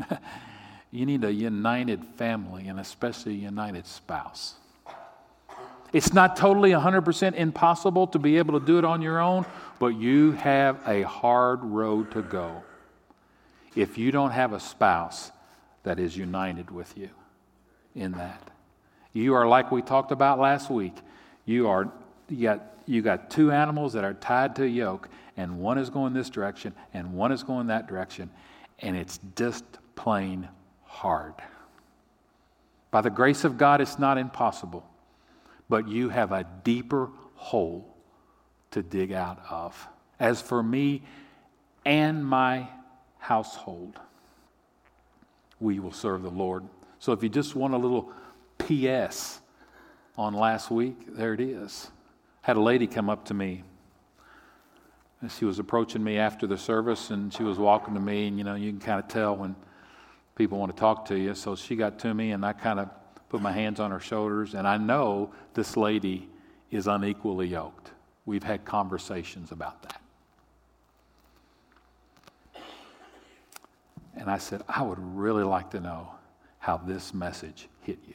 you 0.90 1.04
need 1.04 1.22
a 1.24 1.32
united 1.32 2.02
family 2.02 2.68
and 2.68 2.80
especially 2.80 3.32
a 3.32 3.36
united 3.36 3.86
spouse. 3.86 4.54
It's 5.92 6.14
not 6.14 6.36
totally 6.36 6.70
100% 6.70 7.34
impossible 7.34 8.06
to 8.08 8.18
be 8.18 8.38
able 8.38 8.58
to 8.58 8.64
do 8.64 8.78
it 8.78 8.86
on 8.86 9.02
your 9.02 9.20
own, 9.20 9.44
but 9.78 9.88
you 9.88 10.32
have 10.32 10.80
a 10.88 11.02
hard 11.02 11.62
road 11.62 12.10
to 12.12 12.22
go 12.22 12.62
if 13.74 13.98
you 13.98 14.10
don't 14.10 14.30
have 14.30 14.54
a 14.54 14.60
spouse 14.60 15.32
that 15.82 15.98
is 15.98 16.16
united 16.16 16.70
with 16.70 16.96
you 16.96 17.10
in 17.94 18.12
that. 18.12 18.42
You 19.12 19.34
are 19.34 19.46
like 19.46 19.70
we 19.70 19.82
talked 19.82 20.12
about 20.12 20.38
last 20.38 20.70
week. 20.70 20.94
You 21.44 21.68
are 21.68 21.92
you 22.30 22.42
got 22.42 22.75
you 22.86 23.02
got 23.02 23.30
two 23.30 23.52
animals 23.52 23.92
that 23.92 24.04
are 24.04 24.14
tied 24.14 24.56
to 24.56 24.64
a 24.64 24.68
yoke, 24.68 25.08
and 25.36 25.58
one 25.58 25.78
is 25.78 25.90
going 25.90 26.14
this 26.14 26.30
direction 26.30 26.72
and 26.94 27.12
one 27.12 27.32
is 27.32 27.42
going 27.42 27.66
that 27.66 27.86
direction, 27.88 28.30
and 28.78 28.96
it's 28.96 29.18
just 29.36 29.64
plain 29.94 30.48
hard. 30.84 31.34
By 32.90 33.00
the 33.00 33.10
grace 33.10 33.44
of 33.44 33.58
God, 33.58 33.80
it's 33.80 33.98
not 33.98 34.16
impossible, 34.16 34.88
but 35.68 35.88
you 35.88 36.08
have 36.08 36.32
a 36.32 36.46
deeper 36.64 37.10
hole 37.34 37.94
to 38.70 38.82
dig 38.82 39.12
out 39.12 39.40
of. 39.50 39.88
As 40.18 40.40
for 40.40 40.62
me 40.62 41.02
and 41.84 42.24
my 42.24 42.68
household, 43.18 43.98
we 45.60 45.78
will 45.78 45.92
serve 45.92 46.22
the 46.22 46.30
Lord. 46.30 46.64
So 46.98 47.12
if 47.12 47.22
you 47.22 47.28
just 47.28 47.54
want 47.54 47.74
a 47.74 47.76
little 47.76 48.12
PS 48.58 49.40
on 50.16 50.34
last 50.34 50.70
week, 50.70 51.14
there 51.16 51.34
it 51.34 51.40
is. 51.40 51.90
Had 52.46 52.56
a 52.56 52.60
lady 52.60 52.86
come 52.86 53.10
up 53.10 53.24
to 53.24 53.34
me. 53.34 53.64
She 55.36 55.44
was 55.44 55.58
approaching 55.58 56.04
me 56.04 56.16
after 56.16 56.46
the 56.46 56.56
service 56.56 57.10
and 57.10 57.34
she 57.34 57.42
was 57.42 57.58
walking 57.58 57.94
to 57.94 58.00
me, 58.00 58.28
and 58.28 58.38
you 58.38 58.44
know, 58.44 58.54
you 58.54 58.70
can 58.70 58.78
kind 58.78 59.00
of 59.00 59.08
tell 59.08 59.34
when 59.34 59.56
people 60.36 60.56
want 60.56 60.70
to 60.70 60.78
talk 60.78 61.06
to 61.06 61.18
you. 61.18 61.34
So 61.34 61.56
she 61.56 61.74
got 61.74 61.98
to 61.98 62.14
me 62.14 62.30
and 62.30 62.46
I 62.46 62.52
kind 62.52 62.78
of 62.78 62.88
put 63.28 63.40
my 63.40 63.50
hands 63.50 63.80
on 63.80 63.90
her 63.90 63.98
shoulders, 63.98 64.54
and 64.54 64.64
I 64.64 64.76
know 64.76 65.32
this 65.54 65.76
lady 65.76 66.28
is 66.70 66.86
unequally 66.86 67.48
yoked. 67.48 67.90
We've 68.26 68.44
had 68.44 68.64
conversations 68.64 69.50
about 69.50 69.82
that. 69.82 70.00
And 74.14 74.30
I 74.30 74.38
said, 74.38 74.62
I 74.68 74.82
would 74.82 75.00
really 75.00 75.42
like 75.42 75.72
to 75.72 75.80
know 75.80 76.10
how 76.60 76.76
this 76.76 77.12
message 77.12 77.66
hit 77.80 77.98
you. 78.06 78.14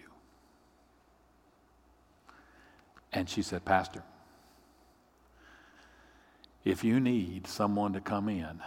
And 3.11 3.29
she 3.29 3.41
said, 3.41 3.65
Pastor, 3.65 4.03
if 6.63 6.84
you 6.84 7.00
need 7.00 7.47
someone 7.47 7.93
to 7.93 8.02
come 8.02 8.30
in 8.30 8.62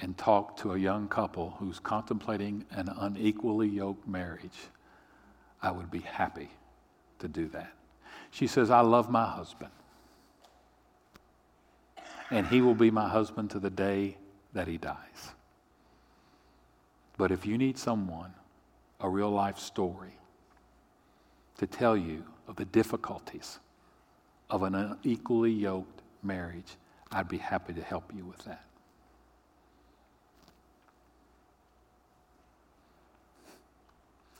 and 0.00 0.16
talk 0.16 0.56
to 0.58 0.72
a 0.72 0.78
young 0.78 1.08
couple 1.08 1.54
who's 1.58 1.78
contemplating 1.78 2.64
an 2.70 2.88
unequally 2.98 3.68
yoked 3.68 4.06
marriage, 4.08 4.68
I 5.62 5.70
would 5.70 5.90
be 5.90 6.00
happy 6.00 6.50
to 7.18 7.28
do 7.28 7.48
that. 7.48 7.72
She 8.30 8.46
says, 8.46 8.70
I 8.70 8.80
love 8.80 9.10
my 9.10 9.26
husband. 9.26 9.70
And 12.30 12.46
he 12.46 12.60
will 12.60 12.74
be 12.74 12.90
my 12.90 13.08
husband 13.08 13.50
to 13.50 13.58
the 13.58 13.70
day 13.70 14.16
that 14.52 14.68
he 14.68 14.78
dies. 14.78 15.32
But 17.16 17.30
if 17.30 17.44
you 17.44 17.58
need 17.58 17.76
someone, 17.76 18.32
a 19.00 19.08
real 19.08 19.30
life 19.30 19.58
story, 19.58 20.16
to 21.58 21.66
tell 21.66 21.96
you 21.96 22.24
of 22.48 22.56
the 22.56 22.64
difficulties 22.64 23.58
of 24.48 24.62
an 24.62 24.74
unequally 24.74 25.52
yoked 25.52 26.02
marriage, 26.22 26.76
I'd 27.12 27.28
be 27.28 27.38
happy 27.38 27.72
to 27.74 27.82
help 27.82 28.12
you 28.14 28.24
with 28.24 28.44
that. 28.44 28.64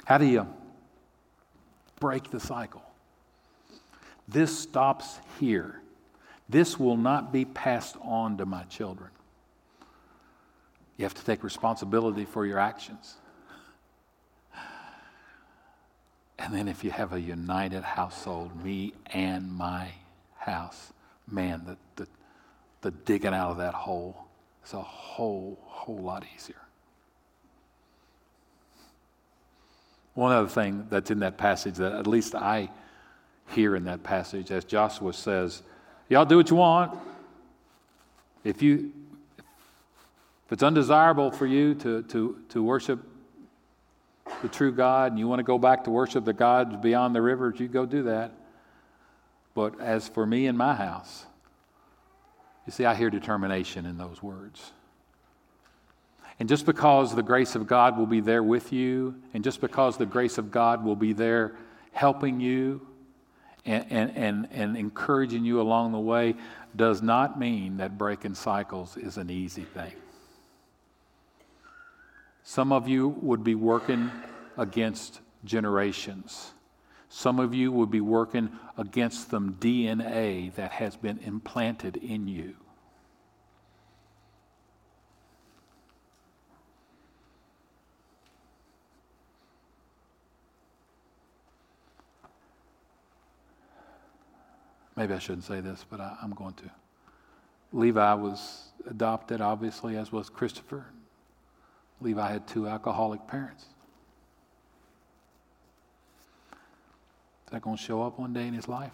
How 0.05 0.19
do 0.19 0.25
you 0.25 0.47
break 2.01 2.31
the 2.31 2.41
cycle? 2.41 2.83
This 4.27 4.57
stops 4.57 5.19
here. 5.39 5.81
This 6.49 6.79
will 6.79 6.97
not 6.97 7.33
be 7.33 7.45
passed 7.45 7.97
on 8.03 8.37
to 8.39 8.47
my 8.47 8.65
children. 8.65 9.11
You 10.97 11.05
have 11.05 11.15
to 11.15 11.25
take 11.25 11.43
responsibility 11.43 12.25
for 12.25 12.45
your 12.45 12.59
actions. 12.59 13.17
And 16.39 16.55
then, 16.55 16.69
if 16.69 16.83
you 16.83 16.91
have 16.91 17.13
a 17.13 17.21
united 17.21 17.83
household, 17.83 18.65
me 18.65 18.95
and 19.07 19.53
my 19.53 19.91
house, 20.39 20.93
man, 21.31 21.63
the, 21.67 21.77
the, 21.97 22.09
the 22.83 22.91
digging 22.91 23.35
out 23.35 23.51
of 23.51 23.59
that 23.59 23.75
hole 23.75 24.17
is 24.65 24.73
a 24.73 24.81
whole, 24.81 25.59
whole 25.63 25.99
lot 25.99 26.25
easier. 26.35 26.57
One 30.15 30.33
other 30.33 30.49
thing 30.49 30.87
that's 30.91 31.11
in 31.11 31.21
that 31.21 31.39
passage 31.39 31.77
that 31.77 31.93
at 31.93 32.07
least 32.07 32.35
I 32.35 32.71
hear 33.49 33.77
in 33.77 33.85
that 33.85 34.03
passage, 34.03 34.51
as 34.51 34.65
Joshua 34.65 35.13
says, 35.13 35.63
y'all 36.09 36.25
do 36.25 36.37
what 36.37 36.51
you 36.51 36.57
want. 36.57 36.99
If 38.45 38.63
you 38.63 38.93
if 40.51 40.55
it's 40.55 40.65
undesirable 40.65 41.31
for 41.31 41.47
you 41.47 41.77
to, 41.77 42.03
to, 42.03 42.37
to 42.49 42.61
worship 42.61 42.99
the 44.43 44.49
true 44.49 44.73
God 44.73 45.13
and 45.13 45.19
you 45.19 45.29
want 45.29 45.39
to 45.39 45.45
go 45.45 45.59
back 45.59 45.85
to 45.85 45.91
worship 45.91 46.25
the 46.25 46.33
gods 46.33 46.75
beyond 46.77 47.15
the 47.15 47.23
rivers, 47.23 47.61
you 47.61 47.69
go 47.69 47.87
do 47.87 48.03
that. 48.03 48.33
But 49.55 49.81
as 49.81 50.09
for 50.09 50.27
me 50.27 50.49
and 50.49 50.59
my 50.59 50.75
house, 50.75 51.25
you 52.71 52.73
see, 52.73 52.85
I 52.85 52.95
hear 52.95 53.11
determination 53.11 53.85
in 53.85 53.99
those 53.99 54.23
words. 54.23 54.71
And 56.39 56.49
just 56.49 56.67
because 56.67 57.17
the 57.17 57.23
grace 57.25 57.57
of 57.57 57.67
God 57.67 57.99
will 57.99 58.07
be 58.07 58.21
there 58.21 58.45
with 58.45 58.73
you, 58.73 59.17
and 59.35 59.43
just 59.43 59.61
because 59.61 59.97
the 59.97 60.07
grace 60.07 60.39
of 60.39 60.53
God 60.53 60.85
will 60.85 60.95
be 60.95 61.13
there 61.13 61.57
helping 61.91 62.39
you 62.39 62.87
and, 63.67 63.85
and, 63.91 64.17
and, 64.17 64.49
and 64.53 64.77
encouraging 64.77 65.45
you 65.45 65.61
along 65.61 65.91
the 65.91 65.99
way, 65.99 66.37
does 66.77 67.03
not 67.03 67.41
mean 67.41 67.79
that 67.79 67.99
breaking 67.99 68.37
cycles 68.37 68.97
is 68.97 69.17
an 69.17 69.31
easy 69.31 69.65
thing. 69.65 69.95
Some 72.45 72.71
of 72.71 72.87
you 72.87 73.09
would 73.09 73.43
be 73.43 73.57
working 73.57 74.13
against 74.57 75.19
generations. 75.45 76.53
Some 77.09 77.41
of 77.41 77.53
you 77.53 77.73
would 77.73 77.91
be 77.91 78.01
working 78.01 78.49
against 78.79 79.33
the 79.33 79.41
DNA 79.41 80.55
that 80.55 80.71
has 80.71 80.95
been 80.95 81.19
implanted 81.19 81.97
in 81.97 82.29
you. 82.29 82.55
Maybe 95.01 95.15
I 95.15 95.19
shouldn't 95.19 95.45
say 95.45 95.63
this, 95.63 95.83
but 95.89 95.99
I, 95.99 96.15
am 96.23 96.35
going 96.35 96.53
to. 96.53 96.71
Levi 97.73 98.13
was 98.13 98.65
adopted, 98.87 99.41
obviously, 99.41 99.97
as 99.97 100.13
was 100.13 100.29
Christopher. 100.29 100.85
Levi 102.03 102.31
had 102.31 102.47
two 102.47 102.69
alcoholic 102.69 103.27
parents. 103.27 103.65
Is 106.53 107.51
that 107.51 107.63
going 107.63 107.79
to 107.79 107.83
show 107.83 108.03
up 108.03 108.19
one 108.19 108.35
day 108.35 108.47
in 108.47 108.53
his 108.53 108.69
life? 108.69 108.93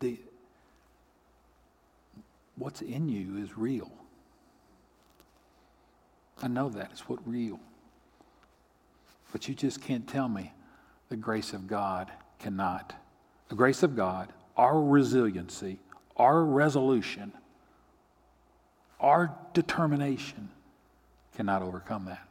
The, 0.00 0.18
what's 2.56 2.82
in 2.82 3.08
you 3.08 3.36
is 3.36 3.56
real. 3.56 3.92
I 6.42 6.48
know 6.48 6.68
that. 6.70 6.88
It's 6.90 7.08
what 7.08 7.20
real. 7.24 7.60
But 9.32 9.48
you 9.48 9.54
just 9.54 9.82
can't 9.82 10.06
tell 10.06 10.28
me 10.28 10.52
the 11.08 11.16
grace 11.16 11.52
of 11.52 11.66
God 11.66 12.10
cannot. 12.38 12.94
The 13.48 13.54
grace 13.54 13.82
of 13.82 13.96
God, 13.96 14.32
our 14.56 14.80
resiliency, 14.80 15.78
our 16.16 16.44
resolution, 16.44 17.32
our 19.00 19.34
determination 19.54 20.50
cannot 21.36 21.62
overcome 21.62 22.06
that. 22.06 22.28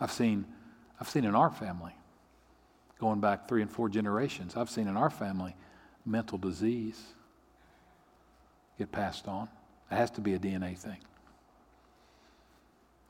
I've 0.00 0.12
seen, 0.12 0.44
I've 1.00 1.08
seen 1.08 1.24
in 1.24 1.34
our 1.34 1.50
family, 1.50 1.92
going 3.00 3.20
back 3.20 3.48
three 3.48 3.62
and 3.62 3.70
four 3.70 3.88
generations, 3.88 4.56
I've 4.56 4.70
seen 4.70 4.86
in 4.86 4.96
our 4.96 5.10
family 5.10 5.56
mental 6.04 6.38
disease 6.38 7.02
get 8.78 8.92
passed 8.92 9.26
on. 9.26 9.48
It 9.90 9.96
has 9.96 10.10
to 10.12 10.20
be 10.20 10.34
a 10.34 10.38
DNA 10.38 10.76
thing. 10.76 10.98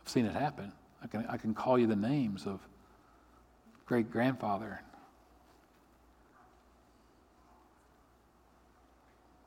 I've 0.09 0.13
seen 0.13 0.25
it 0.25 0.33
happen. 0.33 0.73
I 1.05 1.07
can, 1.07 1.27
I 1.29 1.37
can 1.37 1.53
call 1.53 1.79
you 1.79 1.87
the 1.87 1.95
names 1.95 2.47
of 2.47 2.61
great 3.85 4.11
grandfather 4.11 4.81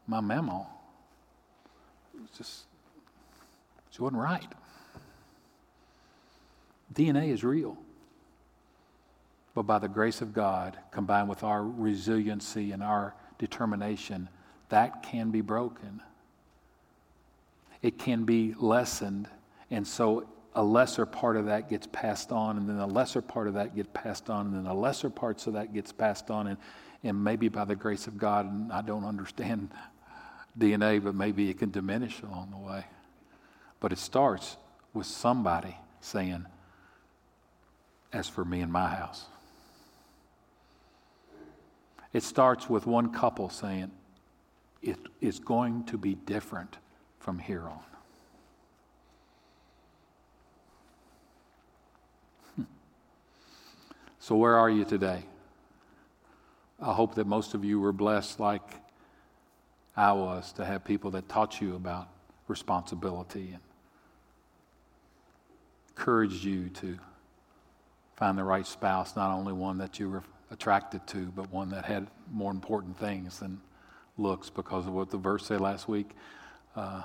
my 0.06 0.22
memo. 0.22 0.68
It's 2.24 2.38
just, 2.38 2.66
she 3.90 4.04
wasn't 4.04 4.22
right. 4.22 4.46
DNA 6.94 7.30
is 7.30 7.44
real. 7.44 7.76
But 9.56 9.64
by 9.64 9.80
the 9.80 9.88
grace 9.88 10.22
of 10.22 10.32
God, 10.32 10.78
combined 10.92 11.28
with 11.28 11.44
our 11.44 11.64
resiliency 11.64 12.72
and 12.72 12.84
our 12.84 13.16
determination, 13.40 14.30
that 14.70 15.02
can 15.02 15.32
be 15.32 15.42
broken. 15.42 16.04
It 17.82 17.98
can 17.98 18.26
be 18.26 18.54
lessened. 18.60 19.28
And 19.72 19.88
so 19.88 20.28
a 20.54 20.64
lesser 20.64 21.06
part 21.06 21.38
of 21.38 21.46
that 21.46 21.70
gets 21.70 21.88
passed 21.88 22.32
on, 22.32 22.58
and 22.58 22.68
then 22.68 22.78
a 22.78 22.88
lesser 22.88 23.22
part 23.22 23.48
of 23.48 23.54
that 23.54 23.76
gets 23.76 23.90
passed 23.94 24.30
on, 24.30 24.48
and 24.48 24.56
then 24.56 24.66
a 24.66 24.74
lesser 24.74 25.10
part 25.10 25.46
of 25.48 25.54
that 25.54 25.74
gets 25.74 25.92
passed 25.92 26.30
on. 26.30 26.48
And, 26.48 26.58
and 27.04 27.24
maybe 27.24 27.48
by 27.48 27.66
the 27.66 27.76
grace 27.76 28.08
of 28.08 28.18
God, 28.18 28.46
and 28.46 28.72
I 28.72 28.82
don't 28.82 29.06
understand 29.06 29.70
DNA, 30.60 31.02
but 31.04 31.16
maybe 31.16 31.50
it 31.50 31.58
can 31.60 31.72
diminish 31.72 32.22
along 32.22 32.52
the 32.52 32.58
way. 32.58 32.86
But 33.80 33.94
it 33.94 33.98
starts 33.98 34.58
with 34.94 35.08
somebody 35.08 35.76
saying, 36.02 36.46
As 38.12 38.28
for 38.28 38.44
me 38.44 38.60
and 38.60 38.72
my 38.72 38.90
house. 38.90 39.26
It 42.14 42.24
starts 42.24 42.70
with 42.70 42.86
one 42.86 43.14
couple 43.14 43.50
saying, 43.50 43.92
It 44.82 45.00
is 45.22 45.40
going 45.40 45.86
to 45.86 45.98
be 45.98 46.16
different 46.16 46.78
from 47.20 47.40
here 47.40 47.64
on. 47.64 47.80
So, 54.22 54.36
where 54.36 54.56
are 54.56 54.70
you 54.70 54.86
today? 54.86 55.24
I 56.80 56.94
hope 56.94 57.16
that 57.16 57.26
most 57.26 57.56
of 57.56 57.66
you 57.66 57.80
were 57.80 57.92
blessed, 57.92 58.40
like 58.40 58.62
I 59.98 60.12
was, 60.12 60.54
to 60.54 60.64
have 60.64 60.86
people 60.86 61.10
that 61.12 61.28
taught 61.28 61.60
you 61.60 61.76
about 61.76 62.08
responsibility 62.48 63.50
and 63.52 63.62
encouraged 65.90 66.44
you 66.44 66.70
to 66.70 67.00
find 68.16 68.38
the 68.38 68.44
right 68.44 68.68
spouse, 68.68 69.16
not 69.16 69.36
only 69.36 69.54
one 69.54 69.80
that 69.80 70.00
you 70.00 70.08
were 70.08 70.24
attracted 70.52 71.08
to, 71.08 71.34
but 71.36 71.52
one 71.52 71.72
that 71.72 71.86
had 71.86 72.06
more 72.32 72.52
important 72.52 73.00
things 73.00 73.40
than 73.40 73.60
looks, 74.20 74.52
because 74.52 74.86
of 74.86 74.94
what 74.94 75.10
the 75.10 75.18
verse 75.18 75.48
said 75.48 75.62
last 75.62 75.88
week. 75.88 76.12
Uh, 76.76 77.02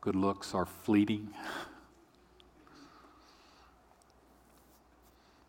good 0.00 0.16
looks 0.16 0.54
are 0.54 0.64
fleeting. 0.64 1.28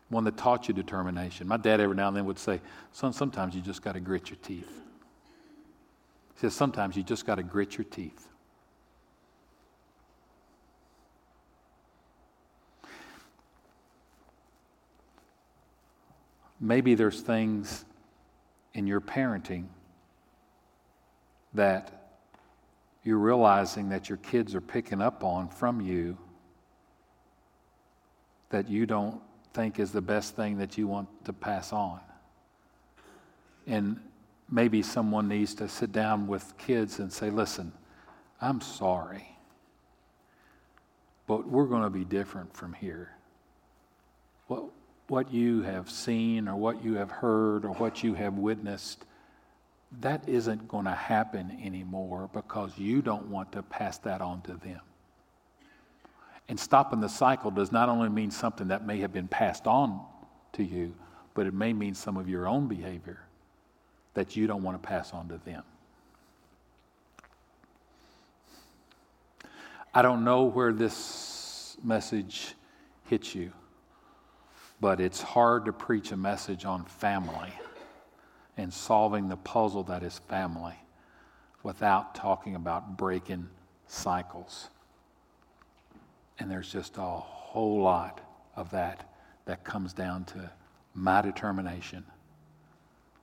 One 0.08 0.24
that 0.24 0.36
taught 0.36 0.68
you 0.68 0.74
determination. 0.74 1.48
My 1.48 1.56
dad 1.56 1.80
every 1.80 1.96
now 1.96 2.08
and 2.08 2.16
then 2.16 2.26
would 2.26 2.38
say, 2.38 2.60
Son, 2.92 3.12
sometimes 3.12 3.54
you 3.54 3.60
just 3.60 3.82
got 3.82 3.92
to 3.92 4.00
grit 4.00 4.30
your 4.30 4.38
teeth. 4.42 4.82
He 6.34 6.40
says, 6.40 6.54
Sometimes 6.54 6.96
you 6.96 7.02
just 7.02 7.26
got 7.26 7.36
to 7.36 7.42
grit 7.42 7.76
your 7.76 7.84
teeth. 7.84 8.28
Maybe 16.60 16.94
there's 16.94 17.20
things 17.20 17.84
in 18.72 18.86
your 18.86 19.00
parenting 19.00 19.66
that 21.52 21.96
you're 23.02 23.18
realizing 23.18 23.90
that 23.90 24.08
your 24.08 24.18
kids 24.18 24.54
are 24.54 24.60
picking 24.60 25.00
up 25.00 25.22
on 25.22 25.48
from 25.48 25.80
you 25.80 26.16
that 28.50 28.68
you 28.68 28.86
don't 28.86 29.20
think 29.56 29.80
is 29.80 29.90
the 29.90 30.00
best 30.00 30.36
thing 30.36 30.58
that 30.58 30.78
you 30.78 30.86
want 30.86 31.08
to 31.24 31.32
pass 31.32 31.72
on. 31.72 32.00
And 33.66 33.98
maybe 34.50 34.82
someone 34.82 35.26
needs 35.28 35.54
to 35.54 35.68
sit 35.68 35.90
down 35.90 36.26
with 36.28 36.56
kids 36.58 37.00
and 37.00 37.12
say, 37.12 37.30
listen, 37.30 37.72
I'm 38.40 38.60
sorry, 38.60 39.26
but 41.26 41.48
we're 41.48 41.66
going 41.66 41.82
to 41.82 41.90
be 41.90 42.04
different 42.04 42.54
from 42.54 42.74
here. 42.74 43.10
What, 44.46 44.64
what 45.08 45.32
you 45.32 45.62
have 45.62 45.90
seen 45.90 46.46
or 46.46 46.54
what 46.54 46.84
you 46.84 46.94
have 46.94 47.10
heard 47.10 47.64
or 47.64 47.70
what 47.70 48.04
you 48.04 48.14
have 48.14 48.34
witnessed 48.34 49.04
that 50.00 50.28
isn't 50.28 50.68
going 50.68 50.84
to 50.84 50.94
happen 50.94 51.58
anymore 51.64 52.28
because 52.32 52.76
you 52.76 53.02
don't 53.02 53.26
want 53.28 53.52
to 53.52 53.62
pass 53.62 53.98
that 53.98 54.20
on 54.20 54.42
to 54.42 54.54
them. 54.54 54.80
And 56.48 56.58
stopping 56.58 57.00
the 57.00 57.08
cycle 57.08 57.50
does 57.50 57.72
not 57.72 57.88
only 57.88 58.08
mean 58.08 58.30
something 58.30 58.68
that 58.68 58.86
may 58.86 59.00
have 59.00 59.12
been 59.12 59.28
passed 59.28 59.66
on 59.66 60.00
to 60.52 60.62
you, 60.62 60.94
but 61.34 61.46
it 61.46 61.54
may 61.54 61.72
mean 61.72 61.94
some 61.94 62.16
of 62.16 62.28
your 62.28 62.46
own 62.46 62.68
behavior 62.68 63.20
that 64.14 64.36
you 64.36 64.46
don't 64.46 64.62
want 64.62 64.80
to 64.80 64.86
pass 64.86 65.12
on 65.12 65.28
to 65.28 65.38
them. 65.38 65.62
I 69.92 70.02
don't 70.02 70.24
know 70.24 70.44
where 70.44 70.72
this 70.72 71.76
message 71.82 72.54
hits 73.04 73.34
you, 73.34 73.52
but 74.80 75.00
it's 75.00 75.20
hard 75.20 75.64
to 75.66 75.72
preach 75.72 76.12
a 76.12 76.16
message 76.16 76.64
on 76.64 76.84
family 76.84 77.52
and 78.56 78.72
solving 78.72 79.28
the 79.28 79.36
puzzle 79.36 79.84
that 79.84 80.02
is 80.02 80.18
family 80.28 80.74
without 81.62 82.14
talking 82.14 82.54
about 82.54 82.96
breaking 82.96 83.48
cycles. 83.86 84.68
And 86.38 86.50
there's 86.50 86.70
just 86.70 86.96
a 86.98 87.02
whole 87.02 87.82
lot 87.82 88.20
of 88.56 88.70
that 88.70 89.08
that 89.46 89.64
comes 89.64 89.92
down 89.92 90.24
to 90.26 90.50
my 90.94 91.22
determination 91.22 92.04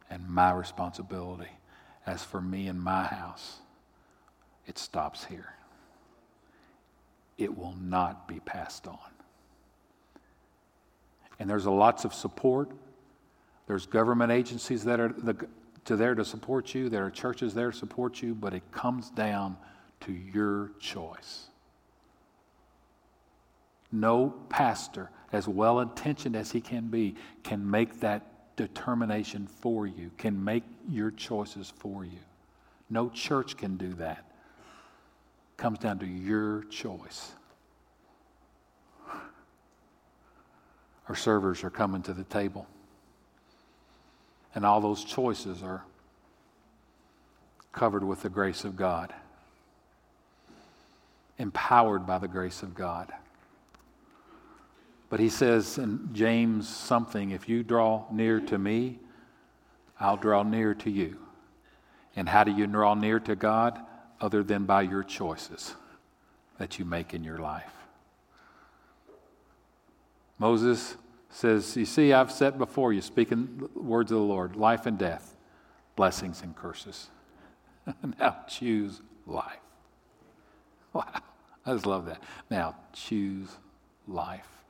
and 0.09 0.27
my 0.27 0.51
responsibility. 0.51 1.51
As 2.05 2.23
for 2.23 2.41
me 2.41 2.67
and 2.67 2.81
my 2.81 3.05
house, 3.05 3.57
it 4.65 4.77
stops 4.77 5.25
here. 5.25 5.53
It 7.37 7.57
will 7.57 7.75
not 7.79 8.27
be 8.27 8.39
passed 8.39 8.87
on. 8.87 8.97
And 11.39 11.49
there's 11.49 11.65
lots 11.65 12.05
of 12.05 12.13
support 12.13 12.71
there's 13.67 13.85
government 13.85 14.31
agencies 14.31 14.83
that 14.85 14.99
are 14.99 15.09
the, 15.09 15.35
to 15.85 15.95
there 15.95 16.15
to 16.15 16.25
support 16.25 16.73
you. 16.73 16.89
There 16.89 17.05
are 17.05 17.11
churches 17.11 17.53
there 17.53 17.71
to 17.71 17.77
support 17.77 18.21
you, 18.21 18.35
but 18.35 18.53
it 18.53 18.71
comes 18.71 19.09
down 19.09 19.57
to 20.01 20.11
your 20.11 20.71
choice. 20.79 21.47
No 23.93 24.33
pastor, 24.49 25.11
as 25.31 25.47
well 25.47 25.79
intentioned 25.79 26.35
as 26.35 26.51
he 26.51 26.59
can 26.59 26.87
be, 26.87 27.15
can 27.43 27.69
make 27.69 27.99
that 27.99 28.55
determination 28.55 29.45
for 29.45 29.85
you, 29.85 30.09
can 30.17 30.43
make 30.43 30.63
your 30.89 31.11
choices 31.11 31.71
for 31.77 32.03
you. 32.03 32.17
No 32.89 33.09
church 33.09 33.55
can 33.55 33.77
do 33.77 33.93
that. 33.93 34.17
It 34.17 35.57
comes 35.57 35.77
down 35.77 35.99
to 35.99 36.07
your 36.07 36.63
choice. 36.71 37.33
Our 41.07 41.15
servers 41.15 41.63
are 41.63 41.69
coming 41.69 42.01
to 42.03 42.13
the 42.13 42.23
table. 42.23 42.65
And 44.55 44.65
all 44.65 44.81
those 44.81 45.03
choices 45.03 45.61
are 45.61 45.83
covered 47.71 48.03
with 48.03 48.23
the 48.23 48.29
grace 48.29 48.63
of 48.63 48.75
God, 48.75 49.13
empowered 51.37 52.07
by 52.07 52.17
the 52.17 52.27
grace 52.27 52.63
of 52.63 52.73
God. 52.73 53.13
But 55.13 55.19
he 55.19 55.29
says 55.29 55.77
in 55.77 56.09
James 56.11 56.67
something 56.67 57.29
if 57.29 57.47
you 57.47 57.61
draw 57.61 58.05
near 58.11 58.39
to 58.39 58.57
me, 58.57 58.97
I'll 59.99 60.17
draw 60.17 60.41
near 60.41 60.73
to 60.73 60.89
you. 60.89 61.19
And 62.15 62.27
how 62.27 62.43
do 62.43 62.51
you 62.51 62.65
draw 62.65 62.95
near 62.95 63.19
to 63.19 63.35
God? 63.35 63.79
Other 64.19 64.41
than 64.41 64.65
by 64.65 64.81
your 64.81 65.03
choices 65.03 65.75
that 66.57 66.79
you 66.79 66.85
make 66.85 67.13
in 67.13 67.23
your 67.23 67.37
life. 67.37 67.71
Moses 70.39 70.97
says, 71.29 71.77
You 71.77 71.85
see, 71.85 72.11
I've 72.11 72.31
set 72.31 72.57
before 72.57 72.91
you, 72.91 73.01
speaking 73.01 73.69
words 73.75 74.11
of 74.11 74.17
the 74.17 74.23
Lord, 74.23 74.55
life 74.55 74.87
and 74.87 74.97
death, 74.97 75.37
blessings 75.95 76.41
and 76.41 76.55
curses. 76.55 77.11
now 78.19 78.37
choose 78.47 78.99
life. 79.27 79.59
Wow. 80.91 81.05
I 81.67 81.73
just 81.73 81.85
love 81.85 82.07
that. 82.07 82.23
Now 82.49 82.77
choose 82.93 83.49
life. 84.07 84.62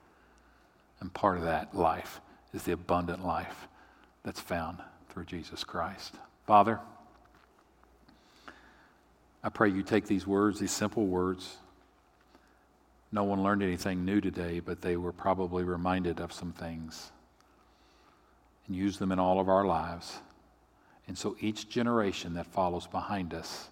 And 1.03 1.13
part 1.13 1.37
of 1.37 1.43
that 1.43 1.75
life 1.75 2.21
is 2.53 2.63
the 2.63 2.71
abundant 2.71 3.25
life 3.25 3.67
that's 4.23 4.39
found 4.39 4.77
through 5.09 5.25
Jesus 5.25 5.65
Christ. 5.65 6.15
Father, 6.47 6.79
I 9.43 9.49
pray 9.49 9.69
you 9.69 9.83
take 9.83 10.07
these 10.07 10.25
words, 10.25 10.61
these 10.61 10.71
simple 10.71 11.05
words, 11.05 11.57
no 13.11 13.25
one 13.25 13.43
learned 13.43 13.63
anything 13.63 14.05
new 14.05 14.21
today, 14.21 14.61
but 14.61 14.81
they 14.81 14.95
were 14.95 15.11
probably 15.11 15.65
reminded 15.65 16.21
of 16.21 16.31
some 16.31 16.53
things 16.53 17.11
and 18.65 18.73
use 18.73 18.97
them 18.97 19.11
in 19.11 19.19
all 19.19 19.41
of 19.41 19.49
our 19.49 19.65
lives. 19.65 20.19
And 21.09 21.17
so 21.17 21.35
each 21.41 21.67
generation 21.67 22.33
that 22.35 22.47
follows 22.47 22.87
behind 22.87 23.33
us 23.33 23.67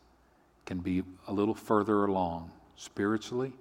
can 0.66 0.80
be 0.80 1.02
a 1.30 1.32
little 1.32 1.56
further 1.56 2.04
along 2.04 2.52
spiritually, 2.76 3.54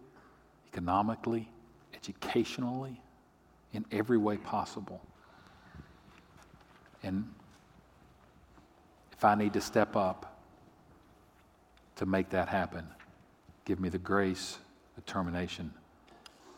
economically, 0.72 1.48
educationally, 1.94 3.00
in 3.72 3.84
every 3.92 4.18
way 4.18 4.36
possible. 4.36 5.00
And 7.02 7.32
if 9.12 9.24
I 9.24 9.34
need 9.34 9.52
to 9.54 9.60
step 9.60 9.96
up, 9.96 10.30
to 12.00 12.06
make 12.06 12.30
that 12.30 12.48
happen. 12.48 12.86
Give 13.66 13.78
me 13.78 13.90
the 13.90 13.98
grace, 13.98 14.56
determination 14.94 15.70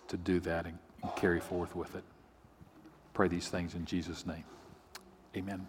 to 0.06 0.16
do 0.16 0.38
that 0.38 0.66
and 0.66 0.78
carry 1.16 1.40
forth 1.40 1.74
with 1.74 1.96
it. 1.96 2.04
Pray 3.12 3.26
these 3.26 3.48
things 3.48 3.74
in 3.74 3.84
Jesus' 3.84 4.24
name. 4.24 4.44
Amen. 5.36 5.66